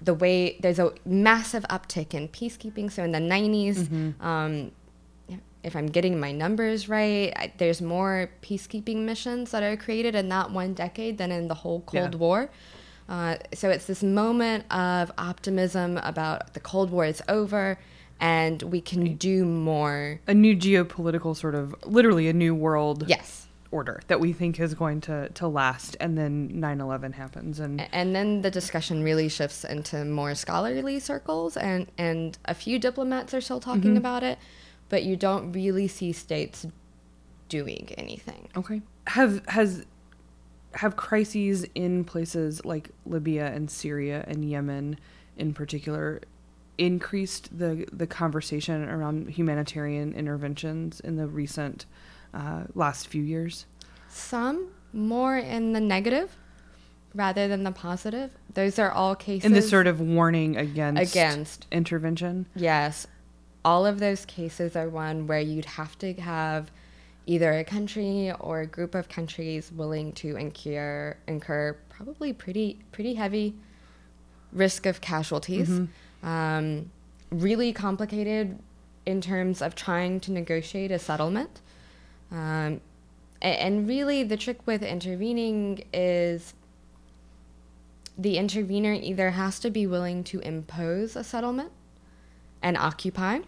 the 0.00 0.14
way 0.14 0.58
there's 0.60 0.78
a 0.78 0.92
massive 1.04 1.64
uptick 1.70 2.12
in 2.14 2.28
peacekeeping. 2.28 2.90
So 2.90 3.04
in 3.04 3.12
the 3.12 3.18
90s, 3.18 4.20
um, 4.20 4.72
if 5.62 5.76
I'm 5.76 5.86
getting 5.86 6.18
my 6.18 6.32
numbers 6.32 6.88
right, 6.88 7.32
I, 7.36 7.52
there's 7.56 7.80
more 7.80 8.28
peacekeeping 8.42 8.96
missions 9.04 9.52
that 9.52 9.62
are 9.62 9.76
created 9.76 10.14
in 10.16 10.28
that 10.30 10.50
one 10.50 10.74
decade 10.74 11.18
than 11.18 11.30
in 11.30 11.46
the 11.48 11.54
whole 11.54 11.82
Cold 11.82 12.14
Yeah. 12.14 12.18
War. 12.18 12.50
Uh, 13.08 13.36
so 13.54 13.70
it's 13.70 13.86
this 13.86 14.02
moment 14.02 14.64
of 14.72 15.12
optimism 15.18 15.98
about 15.98 16.54
the 16.54 16.60
Cold 16.60 16.90
War 16.90 17.04
is 17.04 17.22
over 17.28 17.78
and 18.20 18.62
we 18.62 18.80
can 18.80 19.16
do 19.16 19.44
more. 19.44 20.20
A 20.26 20.34
new 20.34 20.56
geopolitical 20.56 21.36
sort 21.36 21.54
of, 21.54 21.74
literally 21.84 22.28
a 22.28 22.32
new 22.32 22.54
world 22.54 23.04
Yes. 23.08 23.41
Order 23.72 24.00
that 24.06 24.20
we 24.20 24.32
think 24.32 24.60
is 24.60 24.74
going 24.74 25.00
to, 25.02 25.28
to 25.30 25.48
last. 25.48 25.96
And 26.00 26.16
then 26.16 26.60
9 26.60 26.80
11 26.80 27.12
happens. 27.12 27.58
And 27.58 27.80
And 27.92 28.14
then 28.14 28.42
the 28.42 28.50
discussion 28.50 29.02
really 29.02 29.28
shifts 29.28 29.64
into 29.64 30.04
more 30.04 30.34
scholarly 30.34 31.00
circles, 31.00 31.56
and, 31.56 31.90
and 31.98 32.38
a 32.44 32.54
few 32.54 32.78
diplomats 32.78 33.34
are 33.34 33.40
still 33.40 33.60
talking 33.60 33.82
mm-hmm. 33.82 33.96
about 33.96 34.22
it, 34.22 34.38
but 34.88 35.02
you 35.02 35.16
don't 35.16 35.52
really 35.52 35.88
see 35.88 36.12
states 36.12 36.66
doing 37.48 37.92
anything. 37.98 38.48
Okay. 38.56 38.82
Have 39.08 39.44
has 39.48 39.84
have 40.74 40.96
crises 40.96 41.66
in 41.74 42.04
places 42.04 42.64
like 42.64 42.90
Libya 43.04 43.46
and 43.46 43.70
Syria 43.70 44.24
and 44.26 44.44
Yemen 44.48 44.98
in 45.36 45.52
particular 45.52 46.20
increased 46.78 47.56
the 47.56 47.86
the 47.92 48.06
conversation 48.06 48.88
around 48.88 49.28
humanitarian 49.28 50.14
interventions 50.14 51.00
in 51.00 51.16
the 51.16 51.26
recent 51.26 51.84
uh, 52.34 52.64
last 52.74 53.08
few 53.08 53.22
years? 53.22 53.66
Some 54.08 54.68
more 54.92 55.36
in 55.38 55.72
the 55.72 55.80
negative 55.80 56.36
rather 57.14 57.48
than 57.48 57.62
the 57.62 57.72
positive. 57.72 58.30
Those 58.54 58.78
are 58.78 58.90
all 58.90 59.14
cases. 59.14 59.44
In 59.44 59.52
this 59.52 59.68
sort 59.68 59.86
of 59.86 60.00
warning 60.00 60.56
against 60.56 61.12
Against. 61.12 61.66
intervention. 61.70 62.46
Yes. 62.54 63.06
All 63.64 63.86
of 63.86 64.00
those 64.00 64.24
cases 64.24 64.76
are 64.76 64.88
one 64.88 65.26
where 65.26 65.40
you'd 65.40 65.64
have 65.66 65.98
to 65.98 66.14
have 66.14 66.70
either 67.26 67.52
a 67.52 67.64
country 67.64 68.32
or 68.40 68.60
a 68.62 68.66
group 68.66 68.94
of 68.94 69.08
countries 69.08 69.70
willing 69.72 70.12
to 70.12 70.36
incur 70.36 71.16
incur 71.28 71.76
probably 71.88 72.32
pretty 72.32 72.80
pretty 72.90 73.14
heavy 73.14 73.54
risk 74.52 74.86
of 74.86 75.00
casualties. 75.00 75.80
Um, 76.22 76.90
really 77.30 77.72
complicated 77.72 78.58
in 79.06 79.20
terms 79.20 79.62
of 79.62 79.74
trying 79.74 80.20
to 80.20 80.32
negotiate 80.32 80.90
a 80.90 80.98
settlement. 80.98 81.60
Um, 82.32 82.80
and 83.40 83.86
really, 83.88 84.22
the 84.22 84.36
trick 84.36 84.66
with 84.66 84.82
intervening 84.82 85.84
is 85.92 86.54
the 88.16 88.38
intervener 88.38 88.92
either 88.92 89.30
has 89.30 89.58
to 89.60 89.70
be 89.70 89.86
willing 89.86 90.22
to 90.24 90.40
impose 90.40 91.16
a 91.16 91.24
settlement 91.24 91.72
and 92.62 92.76
occupy, 92.76 93.40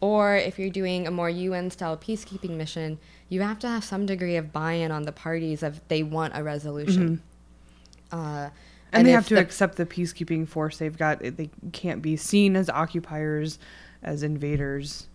or 0.00 0.36
if 0.36 0.58
you're 0.58 0.70
doing 0.70 1.06
a 1.06 1.10
more 1.10 1.28
UN 1.28 1.70
style 1.70 1.96
peacekeeping 1.96 2.50
mission, 2.50 2.98
you 3.28 3.40
have 3.42 3.58
to 3.60 3.68
have 3.68 3.82
some 3.82 4.06
degree 4.06 4.36
of 4.36 4.52
buy 4.52 4.72
in 4.74 4.90
on 4.92 5.02
the 5.02 5.12
parties 5.12 5.62
of 5.62 5.80
they 5.88 6.02
want 6.02 6.32
a 6.36 6.42
resolution. 6.42 7.22
Uh, 8.12 8.50
And, 8.92 9.06
they 9.06 9.10
have 9.10 9.26
to 9.28 9.34
the- 9.34 9.40
accept 9.40 9.76
the 9.76 9.86
peacekeeping 9.86 10.46
force 10.46 10.78
they've 10.78 10.96
got. 10.96 11.18
They 11.20 11.50
can't 11.72 12.00
be 12.00 12.16
seen 12.16 12.54
as 12.54 12.70
occupiers, 12.70 13.58
as 14.02 14.22
invaders, 14.22 15.08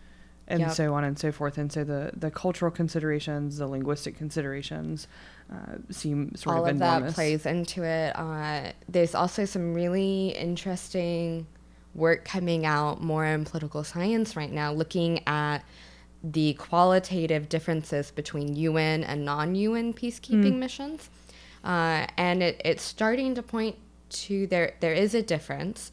and 0.49 0.59
Yep. 0.61 0.71
so 0.71 0.93
on 0.95 1.03
and 1.03 1.17
so 1.17 1.31
forth. 1.31 1.57
And 1.57 1.71
so 1.71 1.83
the, 1.83 2.11
the 2.15 2.31
cultural 2.31 2.71
considerations, 2.71 3.57
the 3.57 3.67
linguistic 3.67 4.17
considerations, 4.17 5.07
uh, 5.51 5.77
seem 5.89 6.35
sort 6.35 6.55
all 6.57 6.63
of 6.63 6.69
of 6.69 6.75
enormous. 6.75 7.11
that 7.11 7.15
plays 7.15 7.45
into 7.45 7.83
it. 7.83 8.13
Uh, 8.15 8.71
there's 8.87 9.15
also 9.15 9.45
some 9.45 9.73
really 9.73 10.29
interesting 10.29 11.45
work 11.95 12.25
coming 12.25 12.65
out 12.65 13.01
more 13.01 13.25
in 13.25 13.45
political 13.45 13.83
science 13.83 14.35
right 14.35 14.51
now, 14.51 14.71
looking 14.71 15.21
at 15.27 15.59
the 16.23 16.53
qualitative 16.55 17.47
differences 17.47 18.11
between 18.11 18.55
UN 18.55 19.03
and 19.03 19.23
non-UN 19.23 19.93
peacekeeping 19.93 20.57
missions, 20.57 21.09
uh, 21.63 22.05
and 22.17 22.43
it, 22.43 22.61
it's 22.65 22.83
starting 22.83 23.35
to 23.35 23.41
point 23.41 23.75
to 24.09 24.45
there 24.47 24.73
there 24.81 24.93
is 24.93 25.13
a 25.15 25.21
difference, 25.21 25.91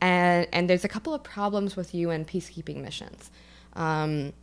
and 0.00 0.46
and 0.52 0.70
there's 0.70 0.84
a 0.84 0.88
couple 0.88 1.12
of 1.12 1.22
problems 1.22 1.76
with 1.76 1.94
UN 1.94 2.24
peacekeeping 2.24 2.82
missions. 2.82 3.30
Um, 3.78 4.34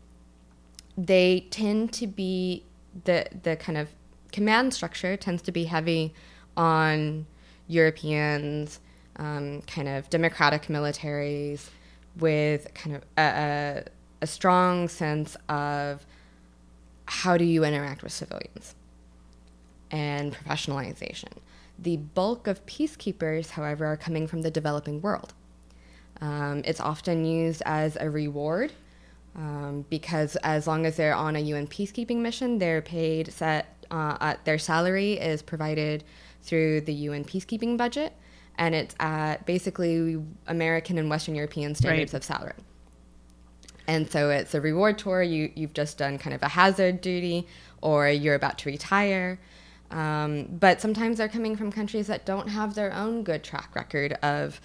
they 0.98 1.46
tend 1.52 1.94
to 1.94 2.08
be 2.08 2.64
the 3.04 3.28
the 3.44 3.58
kind 3.58 3.78
of 3.78 3.90
command 4.32 4.74
structure 4.74 5.16
tends 5.18 5.42
to 5.44 5.52
be 5.52 5.66
heavy 5.66 6.14
on 6.58 7.28
Europeans, 7.68 8.80
um, 9.18 9.62
kind 9.64 9.88
of 9.88 10.10
democratic 10.10 10.64
militaries 10.64 11.70
with 12.18 12.74
kind 12.74 12.96
of 12.96 13.04
a, 13.18 13.22
a, 13.22 13.84
a 14.22 14.28
strong 14.28 14.88
sense 14.88 15.36
of 15.50 16.06
how 17.06 17.38
do 17.38 17.44
you 17.44 17.64
interact 17.66 18.04
with 18.04 18.14
civilians 18.14 18.74
and 19.92 20.34
professionalization. 20.34 21.32
The 21.78 21.98
bulk 21.98 22.48
of 22.48 22.66
peacekeepers, 22.66 23.52
however, 23.52 23.86
are 23.86 23.98
coming 23.98 24.28
from 24.28 24.44
the 24.44 24.52
developing 24.52 25.02
world. 25.02 25.34
Um, 26.22 26.62
it's 26.64 26.80
often 26.80 27.26
used 27.26 27.62
as 27.66 27.98
a 28.00 28.10
reward 28.10 28.72
um, 29.36 29.86
because 29.90 30.36
as 30.38 30.68
long 30.68 30.86
as 30.86 30.96
they're 30.96 31.16
on 31.16 31.36
a 31.36 31.40
UN 31.40 31.68
peacekeeping 31.68 32.18
mission, 32.18 32.58
they're 32.60 32.82
paid 32.82 33.32
set. 33.32 33.86
Uh, 33.92 34.18
uh, 34.20 34.36
their 34.46 34.58
salary 34.58 35.14
is 35.14 35.42
provided 35.42 36.04
through 36.42 36.82
the 36.82 36.94
UN 36.94 37.24
peacekeeping 37.24 37.78
budget, 37.78 38.14
and 38.58 38.74
it's 38.74 38.96
at 39.00 39.46
basically 39.46 40.22
American 40.48 40.98
and 40.98 41.10
Western 41.10 41.36
European 41.36 41.76
standards 41.76 42.14
Right. 42.14 42.18
of 42.18 42.24
salary. 42.24 42.54
And 43.88 44.10
so 44.10 44.30
it's 44.32 44.56
a 44.56 44.62
reward 44.62 44.98
tour. 44.98 45.22
You 45.22 45.52
you've 45.56 45.74
just 45.74 45.98
done 45.98 46.18
kind 46.18 46.34
of 46.34 46.42
a 46.42 46.48
hazard 46.50 47.02
duty, 47.02 47.48
or 47.82 48.10
you're 48.10 48.36
about 48.36 48.58
to 48.60 48.70
retire. 48.70 49.40
Um, 49.92 50.46
but 50.60 50.82
sometimes 50.82 51.20
they're 51.20 51.30
coming 51.30 51.56
from 51.56 51.72
countries 51.72 52.08
that 52.08 52.26
don't 52.26 52.48
have 52.48 52.74
their 52.74 52.92
own 52.94 53.24
good 53.24 53.44
track 53.44 53.76
record 53.76 54.14
of 54.24 54.60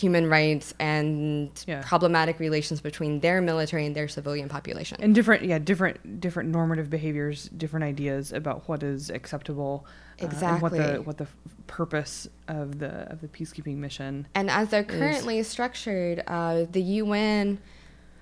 human 0.00 0.28
rights 0.28 0.72
and 0.80 1.50
Yeah. 1.66 1.82
problematic 1.84 2.38
relations 2.38 2.80
between 2.80 3.20
their 3.20 3.40
military 3.40 3.84
and 3.86 3.94
their 3.94 4.08
civilian 4.08 4.48
population. 4.48 4.96
and 5.00 5.14
different, 5.14 5.44
yeah, 5.44 5.58
different, 5.58 6.20
different 6.20 6.48
normative 6.48 6.88
behaviors, 6.90 7.48
different 7.56 7.84
ideas 7.84 8.32
about 8.32 8.68
what 8.68 8.82
is 8.82 9.10
acceptable, 9.10 9.86
uh, 10.20 10.26
and 10.42 10.62
what 10.62 10.72
the 10.72 11.00
what 11.04 11.16
the 11.18 11.26
purpose 11.66 12.28
of 12.48 12.78
the 12.78 12.92
of 13.12 13.20
the 13.20 13.28
peacekeeping 13.28 13.76
mission. 13.76 14.26
And 14.34 14.50
as 14.50 14.68
they're 14.70 14.84
currently 14.84 15.42
structured, 15.42 16.22
uh, 16.26 16.64
the 16.70 16.82
UN 17.02 17.58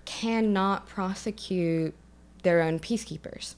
cannot 0.05 0.87
prosecute 0.87 1.95
their 2.43 2.63
own 2.63 2.79
peacekeepers. 2.79 3.55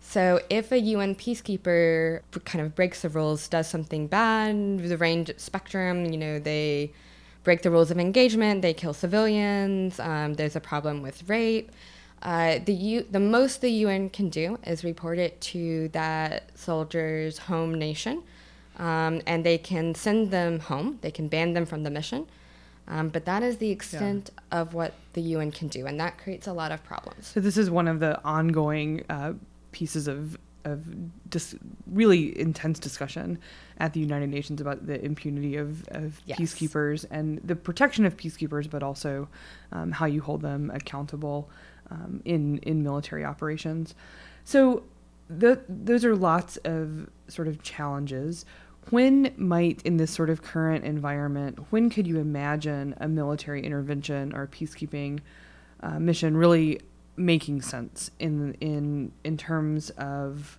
So 0.00 0.40
if 0.48 0.70
a 0.70 0.78
UN 0.78 1.16
peacekeeper 1.16 2.20
kind 2.44 2.64
of 2.64 2.74
breaks 2.76 3.02
the 3.02 3.08
rules, 3.08 3.48
does 3.48 3.66
something 3.68 4.06
bad, 4.06 4.78
the 4.78 4.96
range 4.96 5.32
spectrum, 5.36 6.06
you 6.06 6.16
know, 6.16 6.38
they 6.38 6.92
break 7.46 7.62
the 7.62 7.70
rules 7.70 7.92
of 7.92 7.98
engagement, 7.98 8.60
they 8.60 8.74
kill 8.74 8.92
civilians, 8.92 10.00
um, 10.00 10.34
there's 10.34 10.56
a 10.56 10.60
problem 10.60 11.00
with 11.00 11.16
rape. 11.28 11.70
Uh, 12.20 12.58
the 12.64 12.72
U- 12.72 13.06
the 13.08 13.20
most 13.20 13.60
the 13.60 13.70
UN 13.84 14.10
can 14.10 14.28
do 14.28 14.58
is 14.66 14.82
report 14.82 15.18
it 15.18 15.40
to 15.52 15.88
that 15.90 16.50
soldier's 16.56 17.38
home 17.38 17.72
nation, 17.72 18.24
um, 18.78 19.22
and 19.28 19.44
they 19.44 19.58
can 19.58 19.94
send 19.94 20.32
them 20.32 20.58
home. 20.58 20.98
They 21.02 21.12
can 21.12 21.28
ban 21.28 21.52
them 21.52 21.66
from 21.66 21.84
the 21.84 21.90
mission, 21.90 22.26
um, 22.88 23.10
but 23.10 23.26
that 23.26 23.44
is 23.44 23.58
the 23.58 23.70
extent 23.70 24.30
of 24.50 24.74
what 24.74 24.94
the 25.12 25.22
UN 25.34 25.52
can 25.52 25.68
do, 25.68 25.86
and 25.86 26.00
that 26.00 26.18
creates 26.18 26.48
a 26.48 26.52
lot 26.52 26.72
of 26.72 26.82
problems. 26.82 27.28
So 27.28 27.38
this 27.38 27.56
is 27.56 27.70
one 27.70 27.86
of 27.86 28.00
the 28.00 28.20
ongoing 28.24 29.04
uh, 29.08 29.34
pieces 29.70 30.08
of 30.08 30.36
of 30.72 31.30
dis- 31.30 31.56
really 32.00 32.38
intense 32.38 32.78
discussion 32.78 33.38
at 33.78 33.92
the 33.94 34.00
United 34.00 34.28
Nations 34.28 34.60
about 34.60 34.86
the 34.86 34.98
impunity 35.04 35.56
of, 35.56 35.86
of 35.88 36.20
Yes. 36.26 36.38
peacekeepers 36.38 37.04
and 37.10 37.40
the 37.44 37.56
protection 37.56 38.04
of 38.06 38.16
peacekeepers, 38.16 38.68
but 38.68 38.82
also 38.82 39.28
um, 39.72 39.92
how 39.92 40.06
you 40.06 40.20
hold 40.20 40.42
them 40.42 40.70
accountable 40.74 41.38
um, 41.90 42.20
in 42.24 42.58
in 42.70 42.82
military 42.82 43.24
operations. 43.24 43.94
So 44.44 44.82
the, 45.28 45.60
those 45.68 46.04
are 46.04 46.14
lots 46.14 46.56
of 46.64 47.08
sort 47.28 47.48
of 47.48 47.62
challenges. 47.62 48.44
When 48.90 49.32
might, 49.36 49.82
in 49.82 49.96
this 49.96 50.12
sort 50.12 50.30
of 50.30 50.42
current 50.42 50.84
environment, 50.84 51.58
when 51.70 51.90
could 51.90 52.06
you 52.06 52.18
imagine 52.20 52.94
a 52.98 53.08
military 53.08 53.64
intervention 53.64 54.32
or 54.34 54.46
peacekeeping 54.46 55.20
uh, 55.82 55.98
mission 55.98 56.36
really 56.36 56.80
making 57.16 57.62
sense 57.62 58.10
in 58.18 58.54
in 58.60 59.12
in 59.24 59.36
terms 59.36 59.90
of 59.90 60.58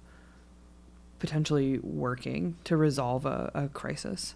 potentially 1.19 1.79
working 1.79 2.55
to 2.63 2.77
resolve 2.77 3.25
a, 3.25 3.51
a 3.53 3.67
crisis? 3.69 4.35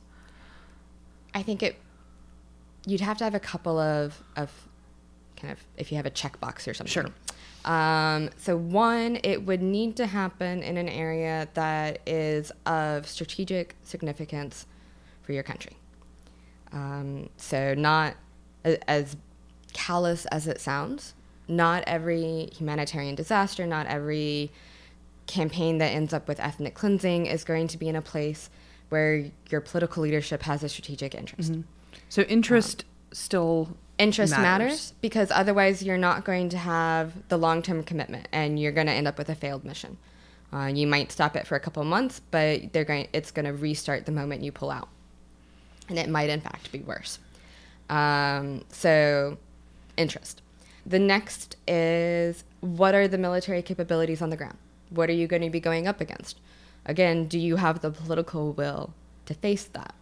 I 1.34 1.44
think 1.44 1.64
it. 1.64 1.78
You'd 2.86 3.02
have 3.02 3.18
to 3.20 3.24
have 3.24 3.36
a 3.36 3.40
couple 3.40 3.80
of 3.80 4.22
of 4.36 4.52
kind 5.36 5.52
of 5.52 5.60
if 5.78 5.92
you 5.92 5.98
have 5.98 6.06
a 6.06 6.12
checkbox 6.12 6.68
or 6.68 6.74
something. 6.74 6.92
Sure. 6.92 7.10
Um, 7.64 8.32
so 8.38 8.58
one, 8.58 9.20
it 9.24 9.46
would 9.46 9.62
need 9.62 9.96
to 9.98 10.08
happen 10.08 10.64
in 10.64 10.78
an 10.78 10.90
area 10.90 11.48
that 11.54 12.00
is 12.08 12.52
of 12.66 13.08
strategic 13.08 13.76
significance 13.84 14.66
for 15.22 15.34
your 15.34 15.44
country. 15.44 15.78
Um, 16.72 17.30
so 17.38 17.76
not 17.76 18.16
as 18.64 19.16
callous 19.74 20.26
as 20.28 20.48
it 20.48 20.60
sounds. 20.60 21.14
Not 21.52 21.84
every 21.86 22.50
humanitarian 22.58 23.16
disaster, 23.16 23.68
not 23.68 23.86
every 23.88 24.52
campaign 25.28 25.78
that 25.80 25.88
ends 25.88 26.14
up 26.14 26.28
with 26.28 26.40
ethnic 26.40 26.74
cleansing 26.76 27.26
is 27.26 27.44
going 27.44 27.68
to 27.68 27.78
be 27.78 27.88
in 27.90 27.96
a 27.96 28.02
place 28.02 28.50
where 28.90 29.26
your 29.50 29.62
political 29.62 30.02
leadership 30.04 30.44
has 30.44 30.64
a 30.64 30.70
strategic 30.70 31.14
interest. 31.14 31.54
So 32.10 32.22
interest 32.24 32.86
still 33.12 33.76
Interest 33.98 34.32
matters. 34.32 34.44
matters. 34.44 34.94
because 35.02 35.30
otherwise 35.32 35.84
you're 35.84 35.98
not 35.98 36.26
going 36.26 36.50
to 36.50 36.58
have 36.58 37.14
the 37.30 37.38
long 37.38 37.62
term 37.62 37.84
commitment 37.84 38.28
and 38.32 38.58
you're 38.60 38.72
going 38.72 38.88
to 38.88 38.94
end 38.94 39.08
up 39.08 39.18
with 39.18 39.30
a 39.30 39.36
failed 39.36 39.64
mission. 39.64 39.98
Uh, 40.54 40.66
you 40.66 40.88
might 40.88 41.12
stop 41.12 41.36
it 41.36 41.46
for 41.46 41.56
a 41.56 41.60
couple 41.60 41.84
months, 41.84 42.20
but 42.32 42.74
they're 42.74 42.84
going. 42.84 43.08
It's 43.14 43.32
going 43.32 43.46
to 43.46 43.54
restart 43.54 44.06
the 44.06 44.12
moment 44.12 44.42
you 44.42 44.52
pull 44.52 44.70
out, 44.72 44.90
and 45.88 45.98
it 46.00 46.10
might 46.10 46.30
in 46.30 46.42
fact 46.42 46.72
be 46.74 46.80
worse. 46.80 47.20
Um, 47.90 48.66
so, 48.70 49.38
interest. 49.96 50.41
The 50.86 51.00
next 51.00 51.58
is 51.68 52.44
what 52.60 52.96
are 52.96 53.08
the 53.08 53.18
military 53.18 53.62
capabilities 53.62 54.22
on 54.22 54.30
the 54.30 54.38
ground? 54.38 54.58
What 54.90 55.10
are 55.10 55.14
you 55.14 55.28
going 55.28 55.42
to 55.42 55.50
be 55.50 55.60
going 55.60 55.88
up 55.88 56.02
against? 56.02 56.40
Again, 56.86 57.28
do 57.28 57.38
you 57.40 57.58
have 57.58 57.82
the 57.82 57.92
political 57.92 58.54
will 58.54 58.94
to 59.26 59.34
face 59.34 59.66
that? 59.66 59.94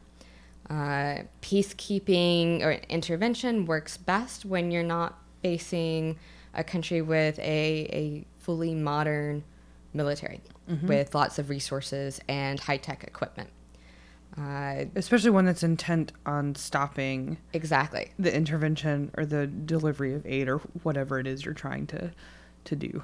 Uh, 0.70 1.24
peacekeeping 1.42 2.62
or 2.64 2.74
intervention 2.90 3.66
works 3.66 3.98
best 3.98 4.46
when 4.46 4.72
you're 4.72 4.84
not 4.84 5.20
facing 5.42 6.18
a 6.54 6.64
country 6.64 7.02
with 7.02 7.38
a, 7.40 7.88
a 7.92 8.26
fully 8.40 8.74
modern 8.74 9.44
military 9.94 10.42
with 10.88 11.16
lots 11.16 11.40
of 11.40 11.50
resources 11.50 12.22
and 12.30 12.60
high 12.60 12.78
tech 12.78 13.04
equipment. 13.04 13.50
Uh, 14.40 14.86
especially 14.96 15.32
one 15.32 15.46
that's 15.46 15.64
intent 15.64 16.12
on 16.26 16.56
stopping 16.56 17.38
exactly. 17.52 18.12
the 18.18 18.34
intervention 18.34 19.12
or 19.18 19.26
the 19.26 19.48
delivery 19.48 20.14
of 20.14 20.26
aid 20.26 20.48
or 20.48 20.60
whatever 20.84 21.20
it 21.20 21.28
is 21.28 21.44
you're 21.44 21.54
trying 21.54 21.86
to 21.88 22.12
to 22.66 22.76
do. 22.76 23.04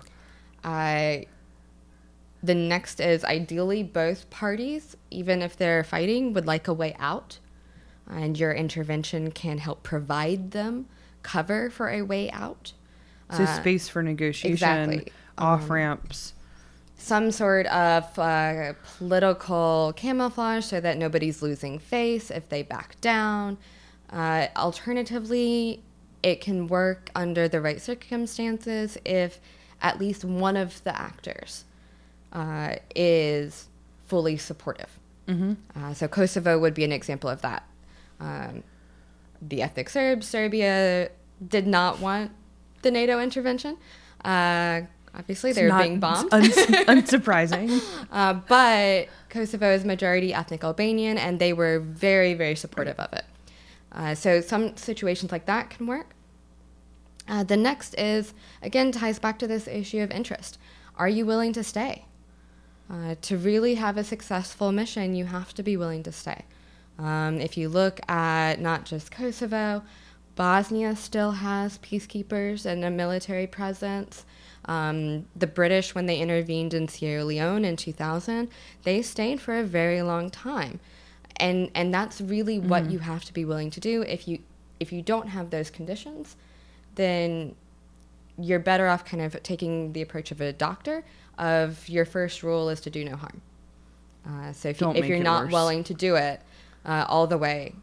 Uh, 0.64 1.18
the 2.44 2.56
next 2.56 3.00
is 3.00 3.24
ideally 3.26 3.82
both 3.82 4.30
parties, 4.30 4.96
even 5.10 5.42
if 5.42 5.58
they're 5.58 5.84
fighting, 5.84 6.32
would 6.34 6.46
like 6.46 6.68
a 6.68 6.74
way 6.74 6.96
out, 7.00 7.40
and 8.08 8.38
your 8.38 8.54
intervention 8.54 9.32
can 9.32 9.58
help 9.58 9.82
provide 9.82 10.52
them 10.52 10.88
cover 11.24 11.72
for 11.72 11.90
a 11.90 12.04
way 12.04 12.30
out. 12.30 12.74
So 13.32 13.44
Uh, 13.44 13.60
space 13.60 13.90
for 13.90 14.04
negotiation, 14.04 14.52
exactly. 14.52 15.12
off 15.40 15.70
ramps. 15.72 16.35
Some 16.98 17.32
sort 17.32 17.66
of 17.68 18.18
uh, 18.18 18.74
political 18.98 19.94
camouflage 19.96 20.66
so 20.66 20.80
that 20.80 20.98
nobody's 20.98 21.42
losing 21.42 21.78
face 21.80 22.32
if 22.32 22.50
they 22.50 22.64
back 22.64 23.00
down. 23.02 23.58
Uh, 24.10 24.48
alternatively, 24.56 25.84
it 26.24 26.42
can 26.42 26.68
work 26.68 27.10
under 27.16 27.48
the 27.48 27.62
right 27.62 27.82
circumstances 27.82 28.98
if 29.06 29.40
at 29.82 30.00
least 30.00 30.24
one 30.24 30.58
of 30.58 30.84
the 30.84 31.00
actors 31.00 31.66
uh, 32.34 32.76
is 32.96 33.68
fully 34.08 34.38
supportive. 34.38 35.00
Uh, 35.76 35.94
so 35.94 36.08
Kosovo 36.08 36.60
would 36.60 36.74
be 36.74 36.84
an 36.84 36.92
example 36.92 37.30
of 37.30 37.42
that. 37.42 37.68
Um, 38.20 38.64
the 39.42 39.62
ethnic 39.62 39.90
Serbs, 39.90 40.28
Serbia 40.28 41.10
did 41.46 41.68
not 41.68 42.00
want 42.00 42.32
the 42.82 42.92
NATO 42.92 43.20
intervention. 43.20 43.78
Uh, 44.24 44.82
obviously, 45.18 45.52
they 45.54 45.64
were 45.64 45.70
Not 45.70 45.84
being 45.84 46.00
bombed. 46.00 46.34
uns- 46.34 46.56
unsurprising. 46.88 47.82
Uh, 48.12 48.34
but 48.34 49.08
Kosovo 49.30 49.72
is 49.72 49.84
majority 49.86 50.34
ethnic 50.34 50.64
Albanian, 50.64 51.18
and 51.18 51.40
they 51.40 51.54
were 51.54 51.80
very, 51.80 52.34
very 52.34 52.56
supportive 52.56 53.00
of 53.00 53.12
it. 53.14 53.26
Uh, 53.92 54.14
so 54.16 54.42
some 54.42 54.76
situations 54.76 55.32
like 55.32 55.46
that 55.46 55.70
can 55.70 55.88
work. 55.88 56.12
Uh, 57.28 57.44
the 57.44 57.58
next 57.58 57.94
is 57.96 58.34
again 58.62 58.92
ties 58.92 59.18
back 59.20 59.40
to 59.40 59.48
this 59.48 59.68
issue 59.68 60.02
of 60.02 60.12
interest. 60.12 60.58
Are 60.98 61.10
you 61.10 61.26
willing 61.26 61.54
to 61.54 61.64
stay? 61.64 62.06
Uh, 62.90 63.16
to 63.22 63.36
really 63.38 63.76
have 63.76 63.98
a 63.98 64.04
successful 64.04 64.72
mission, 64.72 65.16
you 65.16 65.26
have 65.26 65.54
to 65.56 65.64
be 65.64 65.76
willing 65.76 66.04
to 66.04 66.12
stay. 66.12 66.46
Um, 67.00 67.42
if 67.42 67.58
you 67.58 67.68
look 67.68 68.00
at 68.10 68.60
not 68.62 68.86
just 68.86 69.12
Kosovo, 69.12 69.82
Bosnia 70.36 70.96
still 70.96 71.32
has 71.32 71.80
peacekeepers 71.80 72.66
and 72.66 72.84
a 72.86 72.92
military 72.92 73.48
presence. 73.48 74.24
Um, 74.68 75.26
the 75.36 75.48
British, 75.48 75.94
when 75.94 76.08
they 76.08 76.20
intervened 76.20 76.74
in 76.74 76.88
Sierra 76.88 77.24
Leone 77.24 77.66
in 77.66 77.76
2000, 77.76 78.50
they 78.84 79.02
stayed 79.02 79.40
for 79.40 79.58
a 79.58 79.64
very 79.64 80.02
long 80.02 80.30
time, 80.30 80.80
and 81.38 81.70
and 81.76 81.94
that's 81.94 82.20
really 82.20 82.60
what 82.60 82.90
you 82.90 83.00
have 83.00 83.24
to 83.26 83.34
be 83.34 83.46
willing 83.46 83.70
to 83.72 83.80
do. 83.80 84.02
If 84.02 84.28
you 84.28 84.40
if 84.80 84.92
you 84.92 85.02
don't 85.02 85.28
have 85.28 85.52
those 85.52 85.70
conditions, 85.70 86.36
then 86.96 87.56
you're 88.38 88.60
better 88.60 88.88
off 88.88 89.06
kind 89.06 89.24
of 89.24 89.42
taking 89.44 89.94
the 89.94 90.02
approach 90.02 90.32
of 90.32 90.42
a 90.42 90.52
doctor 90.52 91.04
of 91.38 91.88
your 91.90 92.06
first 92.06 92.44
rule 92.44 92.70
is 92.70 92.82
to 92.82 92.90
do 92.90 93.04
no 93.04 93.16
harm. 93.16 93.42
Uh, 94.28 94.52
so 94.52 94.70
if, 94.70 94.82
you, 94.82 94.92
if 94.92 95.06
you're 95.06 95.20
not 95.20 95.46
worse. 95.46 95.54
willing 95.54 95.84
to 95.84 95.94
do 95.94 96.16
it 96.16 96.42
uh, 96.86 97.06
all 97.08 97.28
the 97.28 97.38
way, 97.38 97.74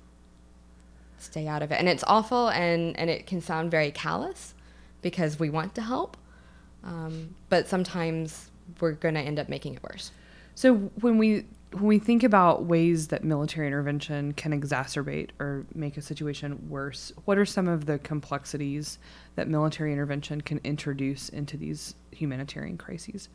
stay 1.19 1.47
out 1.47 1.63
of 1.63 1.71
it. 1.71 1.77
And 1.77 1.89
it's 1.89 2.05
awful 2.07 2.49
and, 2.49 2.99
and 2.99 3.09
it 3.09 3.27
can 3.27 3.41
sound 3.41 3.71
very 3.71 3.91
callous 3.91 4.55
because 5.03 5.39
we 5.39 5.51
want 5.51 5.75
to 5.77 5.83
help. 5.83 6.17
Um, 6.85 7.35
but 7.49 7.69
sometimes 7.69 8.51
we're 8.81 8.93
going 8.93 9.15
to 9.15 9.21
end 9.21 9.39
up 9.39 9.49
making 9.49 9.75
it 9.75 9.83
worse. 9.83 10.11
So 10.55 10.75
when 11.01 11.19
we 11.19 11.47
when 11.73 11.87
we 11.87 11.99
think 11.99 12.23
about 12.23 12.65
ways 12.65 13.09
that 13.09 13.25
military 13.25 13.67
intervention 13.67 14.33
can 14.33 14.53
exacerbate 14.53 15.31
or 15.41 15.65
make 15.75 15.97
a 15.97 16.03
situation 16.03 16.69
worse, 16.69 17.13
what 17.25 17.39
are 17.39 17.47
some 17.47 17.67
of 17.67 17.87
the 17.87 17.99
complexities 17.99 18.99
that 19.37 19.49
military 19.49 19.91
intervention 19.91 20.43
can 20.43 20.61
introduce 20.65 21.31
into 21.31 21.57
these 21.57 21.95
humanitarian 22.11 22.77
crises? 22.77 23.31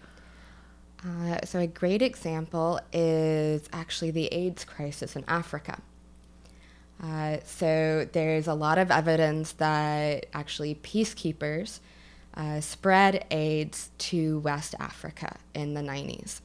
Uh, 1.04 1.40
so, 1.44 1.60
a 1.60 1.68
great 1.68 2.02
example 2.02 2.80
is 2.94 3.68
actually 3.74 4.12
the 4.12 4.28
AIDS 4.28 4.64
crisis 4.64 5.16
in 5.16 5.24
Africa. 5.28 5.80
Uh, 7.02 7.38
so, 7.44 8.08
there's 8.12 8.48
a 8.48 8.54
lot 8.54 8.78
of 8.78 8.92
evidence 8.92 9.54
that 9.54 10.28
actually 10.34 10.76
peacekeepers 10.76 11.80
uh, 12.38 12.62
spread 12.62 13.26
AIDS 13.32 13.90
to 13.98 14.40
West 14.40 14.76
Africa 14.80 15.38
in 15.54 15.74
the 15.74 15.82
90s 15.82 16.42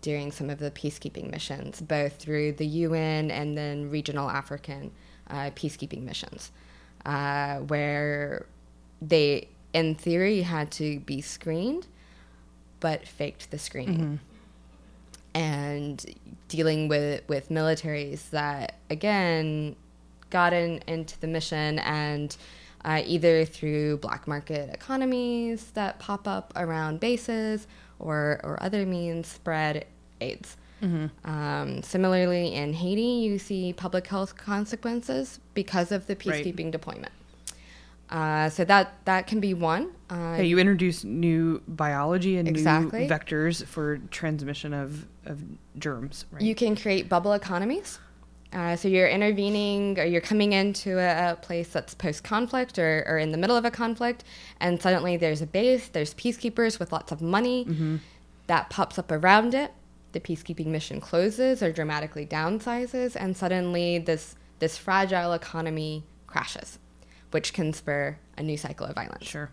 during 0.00 0.32
some 0.32 0.50
of 0.50 0.58
the 0.58 0.70
peacekeeping 0.70 1.30
missions, 1.30 1.80
both 1.80 2.16
through 2.16 2.52
the 2.52 2.66
UN 2.66 3.30
and 3.30 3.56
then 3.56 3.90
regional 3.90 4.30
African 4.30 4.90
uh, 5.28 5.50
peacekeeping 5.54 6.02
missions, 6.02 6.52
uh, 7.04 7.56
where 7.58 8.46
they, 9.02 9.48
in 9.72 9.94
theory, 9.94 10.42
had 10.42 10.70
to 10.72 11.00
be 11.00 11.20
screened 11.20 11.86
but 12.80 13.06
faked 13.06 13.50
the 13.50 13.58
screening. 13.58 14.20
And 15.34 16.04
dealing 16.48 16.88
with, 16.88 17.28
with 17.28 17.48
militaries 17.50 18.30
that, 18.30 18.76
again, 18.88 19.76
got 20.30 20.52
in, 20.52 20.82
into 20.86 21.20
the 21.20 21.26
mission 21.26 21.78
and 21.80 22.36
uh, 22.86 23.02
either 23.04 23.44
through 23.44 23.98
black 23.98 24.26
market 24.26 24.72
economies 24.72 25.72
that 25.72 25.98
pop 25.98 26.26
up 26.26 26.52
around 26.56 27.00
bases 27.00 27.66
or, 27.98 28.40
or 28.44 28.56
other 28.62 28.86
means 28.86 29.26
spread 29.26 29.84
AIDS. 30.20 30.56
Um, 31.24 31.82
similarly, 31.82 32.54
in 32.54 32.72
Haiti, 32.74 33.00
you 33.02 33.38
see 33.40 33.72
public 33.72 34.06
health 34.06 34.36
consequences 34.36 35.40
because 35.54 35.90
of 35.90 36.06
the 36.06 36.14
Right. 36.14 36.44
peacekeeping 36.44 36.70
deployment. 36.70 37.12
Uh, 38.08 38.48
so 38.50 38.64
that 38.64 38.92
that 39.04 39.26
can 39.26 39.40
be 39.40 39.52
one. 39.52 39.90
Uh, 40.08 40.34
Yeah, 40.36 40.42
you 40.42 40.58
introduce 40.60 41.02
new 41.02 41.60
biology 41.66 42.36
and 42.36 42.46
Exactly. 42.46 43.00
new 43.00 43.08
vectors 43.08 43.64
for 43.66 43.98
transmission 44.12 44.72
of, 44.72 45.06
of 45.24 45.42
germs, 45.76 46.24
right? 46.30 46.40
You 46.42 46.54
can 46.54 46.76
create 46.76 47.08
bubble 47.08 47.32
economies. 47.32 47.98
Uh, 48.52 48.76
so 48.76 48.88
you're 48.88 49.08
intervening 49.08 49.98
or 49.98 50.04
you're 50.04 50.20
coming 50.20 50.52
into 50.52 50.98
a, 50.98 51.32
a 51.32 51.36
place 51.36 51.68
that's 51.68 51.94
post 51.94 52.22
conflict 52.24 52.78
or, 52.78 53.04
or 53.06 53.18
in 53.18 53.32
the 53.32 53.38
middle 53.38 53.56
of 53.56 53.64
a 53.64 53.70
conflict, 53.70 54.24
and 54.60 54.80
suddenly 54.80 55.16
there's 55.16 55.42
a 55.42 55.46
base, 55.46 55.88
there's 55.88 56.14
peacekeepers 56.14 56.78
with 56.78 56.92
lots 56.92 57.12
of 57.12 57.20
money 57.20 57.66
that 58.46 58.70
pops 58.70 58.98
up 58.98 59.10
around 59.10 59.54
it. 59.54 59.72
The 60.12 60.20
peacekeeping 60.20 60.66
mission 60.66 61.00
closes 61.00 61.62
or 61.62 61.72
dramatically 61.72 62.24
downsizes, 62.24 63.16
and 63.16 63.36
suddenly 63.36 63.98
this, 63.98 64.36
this 64.60 64.78
fragile 64.78 65.32
economy 65.32 66.04
crashes, 66.26 66.78
which 67.32 67.52
can 67.52 67.72
spur 67.72 68.16
a 68.38 68.42
new 68.42 68.56
cycle 68.56 68.86
of 68.86 68.94
violence. 68.94 69.26
sure. 69.26 69.50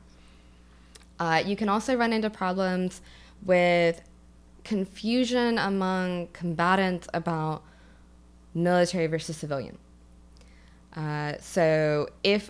Uh, 1.19 1.43
you 1.45 1.55
can 1.55 1.69
also 1.69 1.95
run 1.95 2.13
into 2.13 2.29
problems 2.29 3.01
with 3.43 4.01
confusion 4.63 5.57
among 5.57 6.27
combatants 6.33 7.07
about 7.13 7.63
military 8.53 9.07
versus 9.07 9.37
civilian. 9.37 9.77
Uh, 10.95 11.33
so, 11.39 12.07
if 12.23 12.49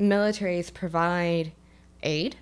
militaries 0.00 0.72
provide 0.72 1.52
aid, 2.02 2.36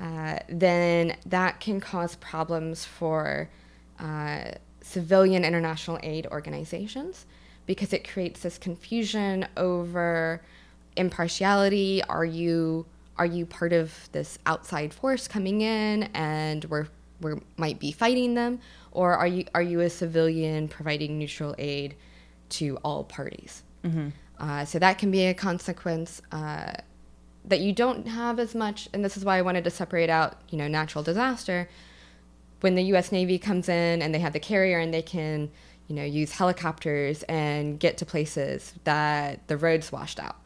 uh, 0.00 0.38
then 0.48 1.16
that 1.26 1.60
can 1.60 1.80
cause 1.80 2.16
problems 2.16 2.84
for 2.84 3.48
uh, 3.98 4.50
civilian 4.80 5.44
international 5.44 5.98
aid 6.02 6.26
organizations 6.26 7.26
because 7.66 7.92
it 7.92 8.08
creates 8.08 8.40
this 8.40 8.58
confusion 8.58 9.46
over 9.56 10.40
impartiality. 10.96 12.02
Are 12.04 12.24
you 12.24 12.86
are 13.16 13.26
you 13.26 13.44
part 13.46 13.72
of 13.72 13.92
this 14.12 14.38
outside 14.46 14.94
force 14.94 15.26
coming 15.26 15.60
in 15.60 16.04
and 16.14 16.64
we're 16.66 16.88
were 17.20 17.40
might 17.56 17.78
be 17.78 17.92
fighting 17.92 18.34
them, 18.34 18.60
or 18.98 19.14
are 19.14 19.28
you 19.28 19.44
are 19.54 19.62
you 19.62 19.78
a 19.80 19.88
civilian 19.88 20.66
providing 20.66 21.18
neutral 21.18 21.54
aid 21.56 21.94
to 22.48 22.76
all 22.82 23.04
parties? 23.04 23.62
Uh, 24.40 24.64
so 24.64 24.80
that 24.80 24.98
can 24.98 25.12
be 25.12 25.26
a 25.26 25.34
consequence 25.34 26.20
uh, 26.32 26.72
that 27.44 27.60
you 27.60 27.72
don't 27.72 28.08
have 28.08 28.40
as 28.40 28.56
much, 28.56 28.88
and 28.92 29.04
this 29.04 29.16
is 29.16 29.24
why 29.24 29.38
I 29.38 29.42
wanted 29.42 29.62
to 29.64 29.70
separate 29.70 30.10
out, 30.10 30.36
you 30.50 30.58
know, 30.58 30.66
natural 30.66 31.04
disaster. 31.04 31.68
When 32.60 32.74
the 32.74 32.82
U.S. 32.92 33.12
Navy 33.12 33.38
comes 33.38 33.68
in 33.68 34.02
and 34.02 34.12
they 34.12 34.18
have 34.18 34.32
the 34.32 34.40
carrier 34.40 34.80
and 34.80 34.92
they 34.92 35.02
can, 35.02 35.48
you 35.86 35.94
know, 35.94 36.02
use 36.02 36.32
helicopters 36.32 37.22
and 37.24 37.78
get 37.78 37.98
to 37.98 38.04
places 38.04 38.74
that 38.82 39.46
the 39.46 39.56
roads 39.56 39.92
washed 39.92 40.18
out. 40.18 40.36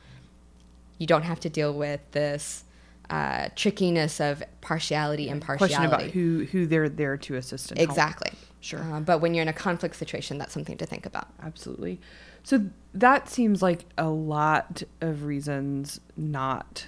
You 0.99 1.07
don't 1.07 1.23
have 1.23 1.41
to 1.41 1.49
deal 1.49 1.73
with 1.73 2.03
this 2.11 2.65
uh, 3.13 3.49
trickiness 3.55 4.21
of 4.21 4.43
partiality 4.61 5.29
and 5.29 5.43
partiality. 5.43 5.75
Question 5.75 5.87
about 5.87 6.11
who 6.11 6.45
who 6.47 6.67
they're 6.67 6.89
there 6.89 7.17
to 7.19 7.37
assist 7.37 7.71
and 7.71 7.79
help. 7.79 7.91
exactly. 7.91 8.31
Sure. 8.61 8.81
Uh, 8.81 9.01
but 9.01 9.19
when 9.21 9.35
you're 9.35 9.43
in 9.43 9.49
a 9.49 9.53
conflict 9.53 9.97
situation, 9.97 10.39
that's 10.39 10.55
something 10.55 10.77
to 10.79 10.87
think 10.87 11.05
about. 11.05 11.29
Absolutely. 11.43 12.01
So 12.45 12.67
that 12.95 13.29
seems 13.29 13.61
like 13.61 13.85
a 13.99 14.09
lot 14.09 14.83
of 15.01 15.25
reasons 15.25 16.01
not 16.17 16.87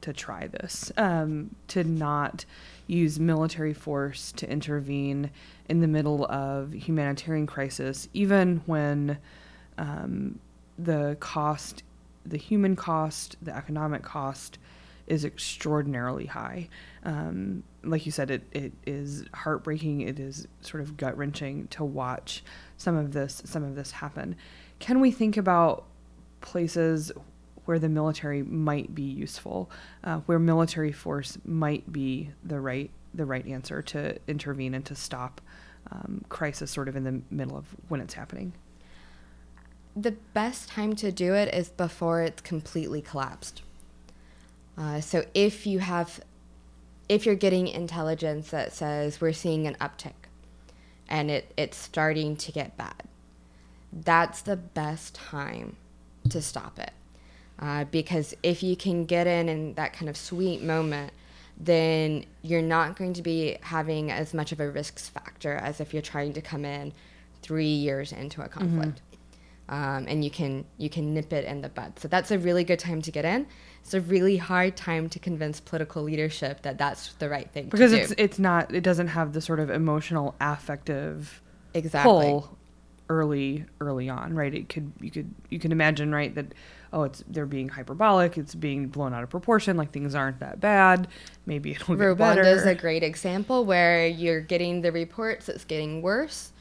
to 0.00 0.12
try 0.12 0.48
this, 0.48 0.90
um, 0.96 1.54
to 1.68 1.84
not 1.84 2.44
use 2.88 3.20
military 3.20 3.72
force 3.72 4.32
to 4.32 4.50
intervene 4.50 5.30
in 5.68 5.80
the 5.80 5.86
middle 5.86 6.26
of 6.26 6.72
humanitarian 6.72 7.46
crisis, 7.46 8.08
even 8.12 8.60
when 8.66 9.16
um, 9.78 10.40
the 10.76 11.16
cost, 11.20 11.84
the 12.26 12.36
human 12.36 12.74
cost, 12.74 13.36
the 13.40 13.56
economic 13.56 14.02
cost 14.02 14.58
is 15.06 15.24
extraordinarily 15.24 16.26
high. 16.26 16.68
Um, 17.04 17.62
like 17.82 18.06
you 18.06 18.12
said, 18.12 18.30
it, 18.30 18.42
it 18.52 18.72
is 18.86 19.24
heartbreaking. 19.34 20.02
It 20.02 20.20
is 20.20 20.46
sort 20.60 20.82
of 20.82 20.96
gut 20.96 21.16
wrenching 21.16 21.66
to 21.68 21.84
watch 21.84 22.44
some 22.76 22.96
of 22.96 23.12
this 23.12 23.42
some 23.44 23.64
of 23.64 23.74
this 23.74 23.90
happen. 23.90 24.36
Can 24.78 25.00
we 25.00 25.10
think 25.10 25.36
about 25.36 25.84
places 26.40 27.12
where 27.64 27.78
the 27.78 27.88
military 27.88 28.42
might 28.42 28.94
be 28.94 29.02
useful, 29.02 29.70
uh, 30.04 30.18
where 30.26 30.38
military 30.38 30.92
force 30.92 31.38
might 31.44 31.92
be 31.92 32.30
the 32.44 32.60
right 32.60 32.90
the 33.14 33.24
right 33.26 33.46
answer 33.46 33.82
to 33.82 34.18
intervene 34.26 34.74
and 34.74 34.84
to 34.86 34.94
stop 34.94 35.40
um, 35.90 36.24
crisis 36.28 36.70
sort 36.70 36.88
of 36.88 36.96
in 36.96 37.04
the 37.04 37.20
middle 37.30 37.56
of 37.56 37.66
when 37.88 38.00
it's 38.00 38.14
happening? 38.14 38.52
The 39.94 40.12
best 40.12 40.70
time 40.70 40.96
to 40.96 41.12
do 41.12 41.34
it 41.34 41.54
is 41.54 41.68
before 41.68 42.22
it's 42.22 42.40
completely 42.40 43.02
collapsed. 43.02 43.62
Uh, 44.76 45.00
so 45.00 45.24
if 45.34 45.66
you 45.66 45.78
have, 45.80 46.20
if 47.08 47.26
you're 47.26 47.34
getting 47.34 47.68
intelligence 47.68 48.50
that 48.50 48.72
says 48.72 49.20
we're 49.20 49.32
seeing 49.32 49.66
an 49.66 49.76
uptick, 49.80 50.12
and 51.08 51.30
it, 51.30 51.52
it's 51.56 51.76
starting 51.76 52.36
to 52.36 52.52
get 52.52 52.76
bad, 52.76 53.02
that's 53.92 54.42
the 54.42 54.56
best 54.56 55.14
time 55.14 55.76
to 56.28 56.40
stop 56.40 56.78
it. 56.78 56.92
Uh, 57.58 57.84
because 57.84 58.34
if 58.42 58.62
you 58.62 58.74
can 58.74 59.04
get 59.04 59.26
in 59.26 59.48
in 59.48 59.74
that 59.74 59.92
kind 59.92 60.08
of 60.08 60.16
sweet 60.16 60.62
moment, 60.62 61.12
then 61.58 62.24
you're 62.40 62.62
not 62.62 62.96
going 62.96 63.12
to 63.12 63.22
be 63.22 63.56
having 63.60 64.10
as 64.10 64.32
much 64.34 64.50
of 64.52 64.58
a 64.58 64.68
risk 64.70 64.98
factor 64.98 65.54
as 65.54 65.80
if 65.80 65.92
you're 65.92 66.02
trying 66.02 66.32
to 66.32 66.40
come 66.40 66.64
in 66.64 66.92
three 67.42 67.66
years 67.66 68.10
into 68.10 68.42
a 68.42 68.48
conflict. 68.48 69.00
Um, 69.68 70.06
and 70.08 70.24
you 70.24 70.30
can 70.30 70.64
you 70.76 70.90
can 70.90 71.14
nip 71.14 71.32
it 71.32 71.44
in 71.44 71.62
the 71.62 71.68
bud. 71.68 71.98
So 71.98 72.08
that's 72.08 72.30
a 72.30 72.38
really 72.38 72.64
good 72.64 72.78
time 72.78 73.00
to 73.02 73.10
get 73.10 73.24
in. 73.24 73.46
It's 73.82 73.94
a 73.94 74.00
really 74.00 74.36
hard 74.36 74.76
time 74.76 75.08
to 75.08 75.18
convince 75.18 75.60
political 75.60 76.02
leadership 76.02 76.62
that 76.62 76.78
that's 76.78 77.14
the 77.14 77.28
right 77.28 77.50
thing 77.50 77.68
Because 77.68 77.92
to 77.92 78.00
it's 78.00 78.14
it's 78.18 78.38
not 78.38 78.74
it 78.74 78.82
doesn't 78.82 79.08
have 79.08 79.32
the 79.32 79.40
sort 79.40 79.60
of 79.60 79.70
emotional 79.70 80.34
affective 80.40 81.40
exactly 81.74 82.10
pull 82.10 82.58
early 83.08 83.64
early 83.80 84.08
on, 84.08 84.34
right? 84.34 84.54
It 84.54 84.68
could 84.68 84.92
you 85.00 85.10
could 85.10 85.34
you 85.50 85.58
can 85.58 85.72
imagine, 85.72 86.14
right, 86.14 86.34
that 86.34 86.46
oh, 86.92 87.04
it's 87.04 87.22
they're 87.28 87.46
being 87.46 87.68
hyperbolic, 87.68 88.38
it's 88.38 88.54
being 88.54 88.88
blown 88.88 89.14
out 89.14 89.22
of 89.22 89.30
proportion, 89.30 89.76
like 89.76 89.92
things 89.92 90.14
aren't 90.14 90.40
that 90.40 90.60
bad. 90.60 91.08
Maybe 91.46 91.72
it'll 91.72 91.96
get 91.96 92.18
better. 92.18 92.42
Rwanda 92.42 92.56
is 92.56 92.66
a 92.66 92.74
great 92.74 93.02
example 93.02 93.64
where 93.64 94.06
you're 94.06 94.40
getting 94.40 94.82
the 94.82 94.92
reports 94.92 95.48
it's 95.48 95.64
getting 95.64 96.02
worse, 96.02 96.52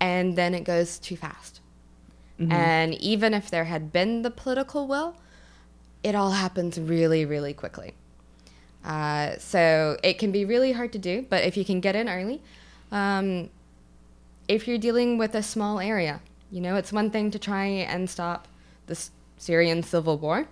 and 0.00 0.36
then 0.36 0.54
it 0.54 0.64
goes 0.64 0.98
too 0.98 1.16
fast. 1.16 1.60
Mm-hmm. 2.40 2.52
And 2.52 2.94
even 2.94 3.34
if 3.34 3.50
there 3.50 3.64
had 3.64 3.92
been 3.92 4.22
the 4.22 4.30
political 4.30 4.86
will, 4.86 5.16
it 6.02 6.14
all 6.14 6.32
happens 6.32 6.78
really, 6.78 7.24
really 7.24 7.54
quickly. 7.54 7.94
Uh, 8.84 9.36
so 9.38 9.96
it 10.02 10.18
can 10.18 10.30
be 10.30 10.44
really 10.44 10.72
hard 10.72 10.92
to 10.92 10.98
do, 10.98 11.26
but 11.28 11.42
if 11.42 11.56
you 11.56 11.64
can 11.64 11.80
get 11.80 11.96
in 11.96 12.08
early, 12.08 12.40
um, 12.92 13.50
if 14.46 14.68
you're 14.68 14.78
dealing 14.78 15.18
with 15.18 15.34
a 15.34 15.42
small 15.42 15.80
area, 15.80 16.20
you 16.52 16.60
know, 16.60 16.76
it's 16.76 16.92
one 16.92 17.10
thing 17.10 17.30
to 17.32 17.38
try 17.38 17.64
and 17.64 18.08
stop 18.08 18.46
the 18.86 18.92
S- 18.92 19.10
Syrian 19.38 19.82
civil 19.82 20.18
war 20.18 20.46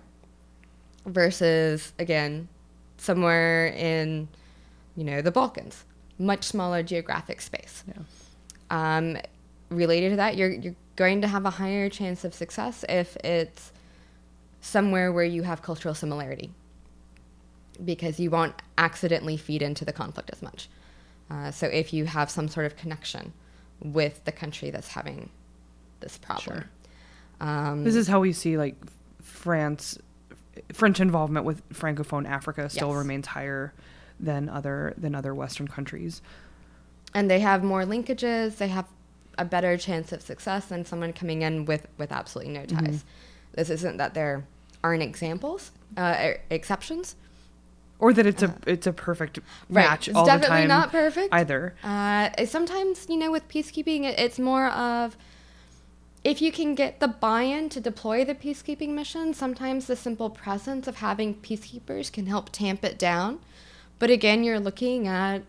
versus, 1.05 1.93
again, 1.97 2.49
somewhere 2.97 3.67
in, 3.67 4.27
you 4.97 5.05
know, 5.05 5.21
the 5.21 5.31
Balkans, 5.31 5.85
much 6.19 6.43
smaller 6.43 6.83
geographic 6.83 7.39
space. 7.39 7.85
Yeah. 7.87 8.03
Um, 8.97 9.17
related 9.69 10.09
to 10.09 10.15
that, 10.17 10.35
you're, 10.35 10.51
you're 10.51 10.75
going 10.95 11.21
to 11.21 11.27
have 11.27 11.45
a 11.45 11.49
higher 11.51 11.89
chance 11.89 12.23
of 12.23 12.33
success 12.33 12.85
if 12.87 13.15
it's 13.17 13.71
somewhere 14.61 15.11
where 15.11 15.25
you 15.25 15.43
have 15.43 15.61
cultural 15.61 15.93
similarity 15.93 16.51
because 17.83 18.19
you 18.19 18.29
won't 18.29 18.53
accidentally 18.77 19.37
feed 19.37 19.61
into 19.61 19.83
the 19.83 19.91
conflict 19.93 20.29
as 20.31 20.41
much. 20.41 20.69
Uh, 21.29 21.51
so 21.51 21.67
if 21.67 21.91
you 21.93 22.05
have 22.05 22.29
some 22.29 22.47
sort 22.47 22.65
of 22.65 22.75
connection 22.77 23.33
with 23.81 24.23
the 24.25 24.31
country 24.31 24.69
that's 24.69 24.87
having 24.89 25.29
this 25.99 26.17
problem. 26.17 26.63
Um, 27.41 27.83
This 27.83 27.95
is 27.95 28.07
how 28.07 28.21
we 28.21 28.31
see 28.31 28.57
like 28.57 28.75
France 29.21 29.97
French 30.71 31.01
involvement 31.01 31.45
with 31.45 31.67
francophone 31.69 32.25
Africa 32.27 32.69
still 32.69 32.89
Yes. 32.89 32.97
remains 32.97 33.27
higher 33.27 33.73
than 34.19 34.47
other 34.47 34.93
than 34.97 35.13
other 35.15 35.35
western 35.35 35.67
countries. 35.67 36.21
and 37.13 37.29
they 37.31 37.39
have 37.39 37.63
more 37.63 37.83
linkages. 37.83 38.57
They 38.57 38.67
have 38.69 38.85
a 39.37 39.45
better 39.45 39.77
chance 39.77 40.11
of 40.11 40.21
success 40.21 40.65
than 40.67 40.85
someone 40.85 41.13
coming 41.13 41.41
in 41.41 41.65
with, 41.65 41.87
with 41.97 42.11
absolutely 42.11 42.53
no 42.53 42.65
ties. 42.65 42.79
Mm-hmm. 42.79 43.53
This 43.53 43.69
isn't 43.69 43.97
that 43.97 44.13
there 44.13 44.45
aren't 44.83 45.03
examples, 45.03 45.71
uh, 45.97 46.31
exceptions. 46.49 47.15
Or 47.97 48.11
that 48.11 48.25
it's 48.25 48.43
a 48.43 48.53
it's 48.67 48.85
a 48.87 48.91
perfect 48.91 49.39
Right. 49.69 49.83
match 49.89 50.09
It's 50.09 50.17
all 50.17 50.25
the 50.25 50.31
definitely 50.31 50.57
time 50.57 50.67
not 50.67 50.91
perfect. 50.91 51.29
either. 51.33 51.75
Uh, 51.81 52.29
sometimes, 52.45 53.05
you 53.09 53.15
know, 53.15 53.31
with 53.31 53.47
peacekeeping, 53.47 54.03
it, 54.03 54.19
it's 54.19 54.37
more 54.37 54.67
of 54.67 55.15
if 56.23 56.41
you 56.41 56.51
can 56.51 56.75
get 56.75 56.99
the 56.99 57.07
buy-in 57.07 57.69
to 57.69 57.79
deploy 57.79 58.25
the 58.25 58.35
peacekeeping 58.35 58.89
mission. 58.89 59.33
Sometimes 59.33 59.85
the 59.87 59.95
simple 59.95 60.29
presence 60.29 60.87
of 60.87 60.97
having 60.97 61.35
peacekeepers 61.35 62.11
can 62.11 62.25
help 62.25 62.49
tamp 62.51 62.83
it 62.83 62.99
down. 62.99 63.39
But 63.97 64.09
again, 64.09 64.43
you're 64.43 64.59
looking 64.59 65.07
at 65.07 65.43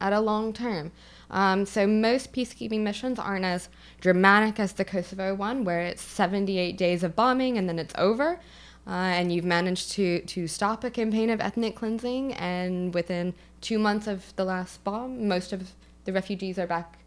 at 0.00 0.12
a 0.12 0.20
long 0.20 0.52
term. 0.52 0.92
Um, 1.30 1.66
so 1.66 1.86
most 1.86 2.32
peacekeeping 2.32 2.80
missions 2.80 3.18
aren't 3.18 3.44
as 3.44 3.68
dramatic 4.00 4.58
as 4.58 4.72
the 4.72 4.84
Kosovo 4.84 5.34
one, 5.34 5.64
where 5.64 5.80
it's 5.80 6.02
78 6.02 6.76
days 6.76 7.02
of 7.02 7.14
bombing 7.14 7.58
and 7.58 7.68
then 7.68 7.78
it's 7.78 7.94
over. 7.98 8.40
Uh, 8.86 8.90
and 8.90 9.30
you've 9.30 9.44
managed 9.44 9.90
to, 9.92 10.20
to 10.20 10.48
stop 10.48 10.82
a 10.82 10.90
campaign 10.90 11.28
of 11.28 11.42
ethnic 11.42 11.76
cleansing, 11.76 12.32
and 12.32 12.94
within 12.94 13.34
two 13.60 13.78
months 13.78 14.06
of 14.06 14.34
the 14.36 14.44
last 14.44 14.82
bomb, 14.82 15.28
most 15.28 15.52
of 15.52 15.72
the 16.06 16.12
refugees 16.12 16.58
are 16.58 16.66
back, 16.66 16.98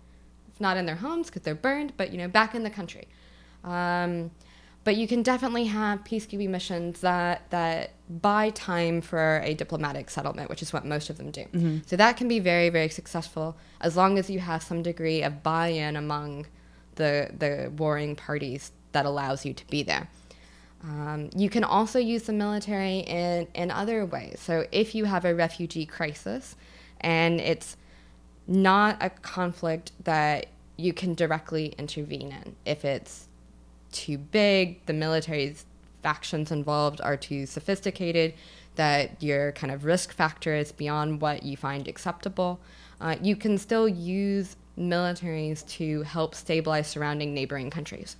not 0.59 0.77
in 0.77 0.85
their 0.85 0.97
homes 0.97 1.25
because 1.25 1.41
they're 1.41 1.55
burned, 1.55 1.93
but 1.97 2.11
you 2.11 2.19
know 2.19 2.27
back 2.27 2.53
in 2.53 2.61
the 2.61 2.69
country. 2.69 3.07
Um, 3.63 4.29
but 4.83 4.95
you 4.95 5.07
can 5.07 5.21
definitely 5.23 5.65
have 5.65 6.03
peacekeeping 6.03 6.49
missions 6.49 7.01
that 7.01 7.49
that 7.51 7.91
buy 8.09 8.49
time 8.51 9.01
for 9.01 9.41
a 9.43 9.53
diplomatic 9.53 10.09
settlement, 10.09 10.49
which 10.49 10.61
is 10.61 10.73
what 10.73 10.85
most 10.85 11.09
of 11.09 11.17
them 11.17 11.31
do. 11.31 11.45
So 11.85 11.95
that 11.95 12.17
can 12.17 12.27
be 12.27 12.39
very 12.39 12.69
very 12.69 12.89
successful 12.89 13.57
as 13.79 13.95
long 13.95 14.17
as 14.17 14.29
you 14.29 14.39
have 14.39 14.63
some 14.63 14.81
degree 14.81 15.21
of 15.23 15.43
buy-in 15.43 15.95
among 15.95 16.47
the 16.95 17.29
the 17.37 17.71
warring 17.77 18.15
parties 18.15 18.71
that 18.91 19.05
allows 19.05 19.45
you 19.45 19.53
to 19.53 19.67
be 19.67 19.83
there. 19.83 20.07
Um, 20.83 21.29
you 21.35 21.49
can 21.49 21.63
also 21.63 21.99
use 21.99 22.23
the 22.23 22.33
military 22.33 22.99
in, 22.99 23.47
in 23.53 23.69
other 23.69 24.05
ways. 24.05 24.39
So, 24.39 24.65
if 24.71 24.95
you 24.95 25.05
have 25.05 25.25
a 25.25 25.35
refugee 25.35 25.85
crisis 25.85 26.55
and 26.99 27.39
it's 27.39 27.77
not 28.47 28.97
a 28.99 29.09
conflict 29.11 29.91
that 30.03 30.47
you 30.77 30.91
can 30.93 31.13
directly 31.13 31.75
intervene 31.77 32.31
in, 32.31 32.55
if 32.65 32.83
it's 32.83 33.27
too 33.91 34.17
big, 34.17 34.85
the 34.85 34.93
military's 34.93 35.65
factions 36.01 36.51
involved 36.51 37.01
are 37.01 37.17
too 37.17 37.45
sophisticated, 37.45 38.33
that 38.75 39.21
your 39.21 39.51
kind 39.51 39.71
of 39.71 39.85
risk 39.85 40.13
factor 40.13 40.55
is 40.55 40.71
beyond 40.71 41.21
what 41.21 41.43
you 41.43 41.57
find 41.57 41.87
acceptable, 41.87 42.59
uh, 42.99 43.15
you 43.21 43.35
can 43.35 43.57
still 43.57 43.87
use 43.87 44.55
militaries 44.77 45.67
to 45.67 46.03
help 46.03 46.33
stabilize 46.33 46.87
surrounding 46.87 47.33
neighboring 47.33 47.69
countries. 47.69 48.15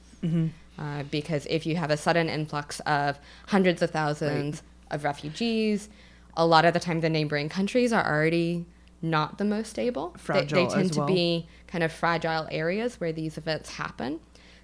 Uh, 0.78 1.04
because 1.10 1.46
if 1.50 1.66
you 1.66 1.76
have 1.76 1.92
a 1.92 1.98
sudden 1.98 2.30
influx 2.30 2.80
of 2.82 3.20
hundreds 3.48 3.82
of 3.82 3.92
thousands 3.92 4.64
of 4.90 5.04
refugees, 5.04 5.90
a 6.36 6.46
lot 6.46 6.66
of 6.66 6.74
the 6.74 6.80
time 6.80 7.02
the 7.02 7.10
neighboring 7.10 7.50
countries 7.50 7.94
are 7.94 8.06
already 8.06 8.66
not 9.02 9.38
the 9.38 9.44
most 9.44 9.70
stable. 9.70 10.14
Fragile 10.18 10.56
they, 10.58 10.68
they 10.68 10.74
tend 10.74 10.86
as 10.86 10.96
to 10.98 11.06
be 11.06 11.48
kind 11.68 11.84
of 11.84 11.92
fragile 11.92 12.48
areas 12.52 13.00
where 13.00 13.12
these 13.12 13.38
events 13.38 13.72
happen. 13.72 14.20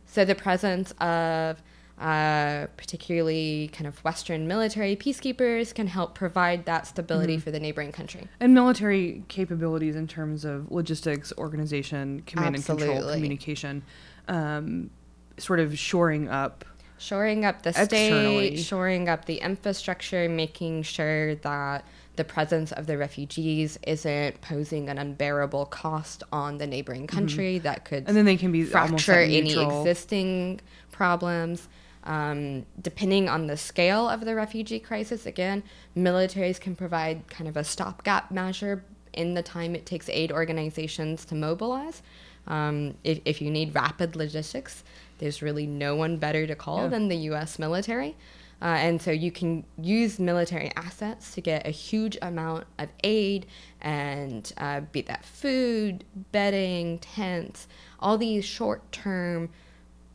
So 0.07 0.25
the 0.25 0.35
presence 0.35 0.91
of 0.93 1.61
uh, 1.99 2.67
particularly 2.77 3.69
kind 3.73 3.87
of 3.87 4.03
Western 4.03 4.47
military 4.47 4.95
peacekeepers 4.95 5.73
can 5.73 5.87
help 5.87 6.13
provide 6.13 6.65
that 6.65 6.85
stability 6.85 7.35
Mm-hmm. 7.35 7.41
for 7.41 7.51
the 7.51 7.59
neighboring 7.59 7.91
country. 7.91 8.27
And 8.39 8.53
military 8.53 9.23
capabilities 9.29 9.95
in 9.95 10.07
terms 10.07 10.45
of 10.45 10.71
logistics, 10.71 11.33
organization, 11.37 12.21
command 12.27 12.55
and 12.55 12.65
control, 12.65 13.11
communication, 13.11 13.83
um, 14.27 14.89
sort 15.37 15.59
of 15.59 15.77
shoring 15.77 16.29
up. 16.29 16.63
shoring 16.99 17.45
up 17.45 17.63
the 17.63 17.73
state, 17.73 18.57
shoring 18.57 19.09
up 19.09 19.25
the 19.25 19.37
infrastructure, 19.37 20.29
making 20.29 20.83
sure 20.83 21.35
that 21.35 21.83
the 22.17 22.23
presence 22.23 22.71
of 22.73 22.87
the 22.87 22.97
refugees 22.97 23.79
isn't 23.87 24.41
posing 24.41 24.89
an 24.89 24.97
unbearable 24.97 25.65
cost 25.67 26.23
on 26.31 26.57
the 26.57 26.67
neighboring 26.67 27.07
country 27.07 27.59
that 27.59 27.85
could 27.85 28.03
Mm-hmm. 28.03 28.09
And 28.09 28.17
then 28.17 28.25
they 28.25 28.37
can 28.37 28.51
be 28.51 28.63
fracture 28.63 29.13
any 29.13 29.53
existing 29.53 30.59
problems. 30.91 31.69
Um, 32.03 32.65
depending 32.81 33.27
on 33.27 33.47
the 33.47 33.57
scale 33.57 34.07
of 34.07 34.23
the 34.25 34.33
refugee 34.35 34.79
crisis, 34.79 35.25
again, 35.25 35.63
militaries 35.95 36.59
can 36.59 36.75
provide 36.75 37.27
kind 37.27 37.47
of 37.49 37.57
a 37.57 37.63
stopgap 37.63 38.31
measure 38.31 38.83
in 39.13 39.33
the 39.33 39.43
time 39.43 39.75
it 39.75 39.85
takes 39.85 40.07
aid 40.09 40.31
organizations 40.31 41.25
to 41.25 41.35
mobilize. 41.35 42.01
Um, 42.47 42.95
if, 43.03 43.19
if 43.25 43.41
you 43.41 43.51
need 43.51 43.75
rapid 43.75 44.15
logistics, 44.15 44.83
there's 45.17 45.41
really 45.41 45.67
no 45.67 45.95
one 45.95 46.17
better 46.17 46.47
to 46.47 46.55
call 46.55 46.83
Yeah. 46.83 46.87
than 46.87 47.07
the 47.09 47.17
U.S. 47.31 47.59
military. 47.59 48.15
Uh, 48.61 48.65
and 48.65 49.01
so 49.01 49.11
you 49.11 49.31
can 49.31 49.63
use 49.79 50.19
military 50.19 50.71
assets 50.75 51.33
to 51.35 51.41
get 51.41 51.67
a 51.67 51.69
huge 51.69 52.17
amount 52.21 52.65
of 52.79 52.89
aid 53.03 53.45
and 53.81 54.51
uh, 54.57 54.81
be 54.91 55.01
that 55.03 55.23
food, 55.23 56.03
bedding, 56.31 56.97
tents, 56.99 57.67
all 57.99 58.17
these 58.17 58.43
short 58.43 58.91
term 58.91 59.49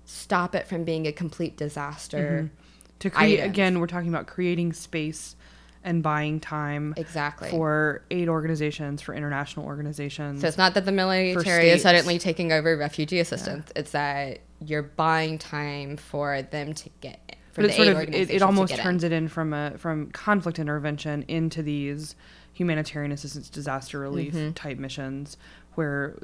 stop 0.04 0.54
it 0.54 0.66
from 0.66 0.84
being 0.84 1.06
a 1.06 1.12
complete 1.12 1.56
disaster. 1.56 2.50
to 2.98 3.10
create 3.10 3.38
items. 3.40 3.50
again 3.52 3.80
we're 3.80 3.86
talking 3.86 4.08
about 4.08 4.26
creating 4.26 4.72
space 4.72 5.36
and 5.84 6.02
buying 6.02 6.38
time 6.38 6.94
Exactly. 6.96 7.50
for 7.50 8.02
aid 8.10 8.28
organizations 8.28 9.02
for 9.02 9.14
international 9.14 9.66
organizations 9.66 10.40
So 10.40 10.46
it's 10.48 10.58
not 10.58 10.74
that 10.74 10.84
the 10.84 10.92
military 10.92 11.70
is 11.70 11.82
suddenly 11.82 12.18
taking 12.18 12.52
over 12.52 12.76
refugee 12.76 13.18
assistance. 13.20 13.70
It's 13.74 13.90
that 13.92 14.40
you're 14.60 14.82
buying 14.82 15.38
time 15.38 15.96
for 15.96 16.42
them 16.42 16.74
to 16.74 16.90
get 17.00 17.18
for 17.26 17.41
but 17.54 17.64
it 17.66 17.74
sort 17.74 17.88
of 17.88 17.98
it, 18.14 18.30
it 18.30 18.42
almost 18.42 18.70
get 18.70 18.78
in. 18.78 18.82
turns 18.84 19.04
it 19.04 19.12
in 19.12 19.28
from 19.28 19.52
a 19.52 19.76
from 19.78 20.10
conflict 20.10 20.58
intervention 20.58 21.24
into 21.28 21.62
these 21.62 22.14
humanitarian 22.54 23.12
assistance 23.12 23.48
disaster 23.48 23.98
relief 23.98 24.34
Mm-hmm. 24.34 24.52
type 24.52 24.78
missions 24.78 25.36
where 25.74 26.18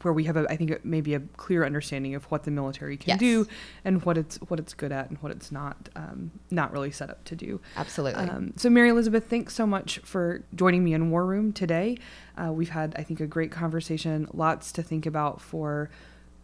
where 0.00 0.14
we 0.14 0.24
have 0.24 0.36
a 0.38 0.46
I 0.50 0.56
think 0.56 0.82
maybe 0.82 1.12
a 1.12 1.20
clear 1.20 1.62
understanding 1.64 2.14
of 2.14 2.24
what 2.30 2.44
the 2.44 2.50
military 2.50 2.96
can 2.96 3.10
Yes. 3.10 3.18
do 3.20 3.46
and 3.84 4.02
what 4.02 4.16
it's 4.16 4.36
what 4.48 4.58
it's 4.58 4.72
good 4.72 4.92
at 4.92 5.10
and 5.10 5.18
what 5.18 5.30
it's 5.30 5.52
not 5.52 5.90
um, 5.94 6.30
not 6.50 6.72
really 6.72 6.90
set 6.90 7.10
up 7.10 7.22
to 7.24 7.36
do. 7.36 7.60
Absolutely. 7.76 8.22
Um, 8.24 8.54
so, 8.56 8.70
Mary 8.70 8.88
Elizabeth, 8.88 9.28
thanks 9.28 9.54
so 9.54 9.66
much 9.66 9.98
for 9.98 10.42
joining 10.54 10.82
me 10.84 10.94
in 10.94 11.10
War 11.10 11.26
Room 11.26 11.52
today. 11.52 11.98
Uh, 12.38 12.50
we've 12.50 12.70
had, 12.70 12.94
I 12.96 13.02
think, 13.02 13.20
a 13.20 13.26
great 13.26 13.50
conversation, 13.50 14.26
lots 14.32 14.72
to 14.72 14.82
think 14.82 15.04
about 15.04 15.38
for 15.40 15.90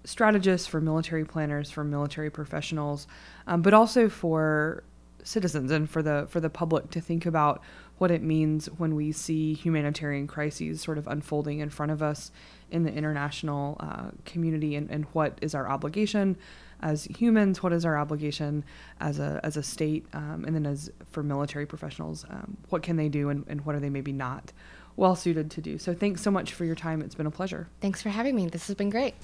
strategists, 0.05 0.67
for 0.67 0.81
military 0.81 1.25
planners, 1.25 1.71
for 1.71 1.85
military 1.85 2.31
professionals, 2.31 3.07
um, 3.47 3.63
but 3.63 3.75
also 3.75 4.09
for 4.09 4.83
citizens 5.23 5.71
and 5.71 5.89
for 5.91 6.03
the 6.03 6.27
for 6.31 6.41
the 6.41 6.49
public 6.49 6.91
to 6.91 7.01
think 7.01 7.27
about 7.27 7.63
what 7.99 8.11
it 8.11 8.23
means 8.23 8.67
when 8.79 8.95
we 8.95 9.13
see 9.13 9.53
humanitarian 9.53 10.27
crises 10.27 10.81
sort 10.81 10.97
of 10.97 11.07
unfolding 11.07 11.59
in 11.59 11.69
front 11.69 11.93
of 11.93 12.03
us 12.03 12.31
in 12.71 12.85
the 12.85 12.93
international 12.93 13.77
uh, 13.81 14.11
community 14.25 14.75
and, 14.75 14.91
and 14.91 15.05
what 15.13 15.39
is 15.43 15.55
our 15.55 15.69
obligation 15.69 16.39
as 16.81 17.05
humans 17.05 17.63
what 17.63 17.71
is 17.71 17.85
our 17.85 17.99
obligation 17.99 18.65
as 18.99 19.19
a 19.19 19.39
as 19.43 19.59
a 19.59 19.63
state 19.63 20.07
um, 20.15 20.43
and 20.47 20.55
then 20.55 20.65
as 20.65 20.91
for 21.11 21.23
military 21.23 21.67
professionals 21.67 22.25
um, 22.31 22.57
what 22.71 22.83
can 22.83 22.97
they 22.97 23.11
do 23.11 23.29
and, 23.29 23.45
and 23.47 23.67
what 23.67 23.75
are 23.75 23.81
they 23.81 23.91
maybe 23.91 24.13
not 24.13 24.53
well 24.97 25.15
suited 25.15 25.51
to 25.51 25.61
do 25.61 25.77
so 25.77 25.93
thanks 25.93 26.23
so 26.23 26.31
much 26.31 26.55
for 26.55 26.65
your 26.65 26.75
time 26.75 27.03
it's 27.03 27.15
been 27.15 27.27
a 27.27 27.31
pleasure 27.31 27.69
Thanks 27.91 28.03
for 28.03 28.11
having 28.11 28.37
me. 28.37 28.47
This 28.47 28.69
has 28.69 28.77
been 28.77 28.89
great. 28.89 29.15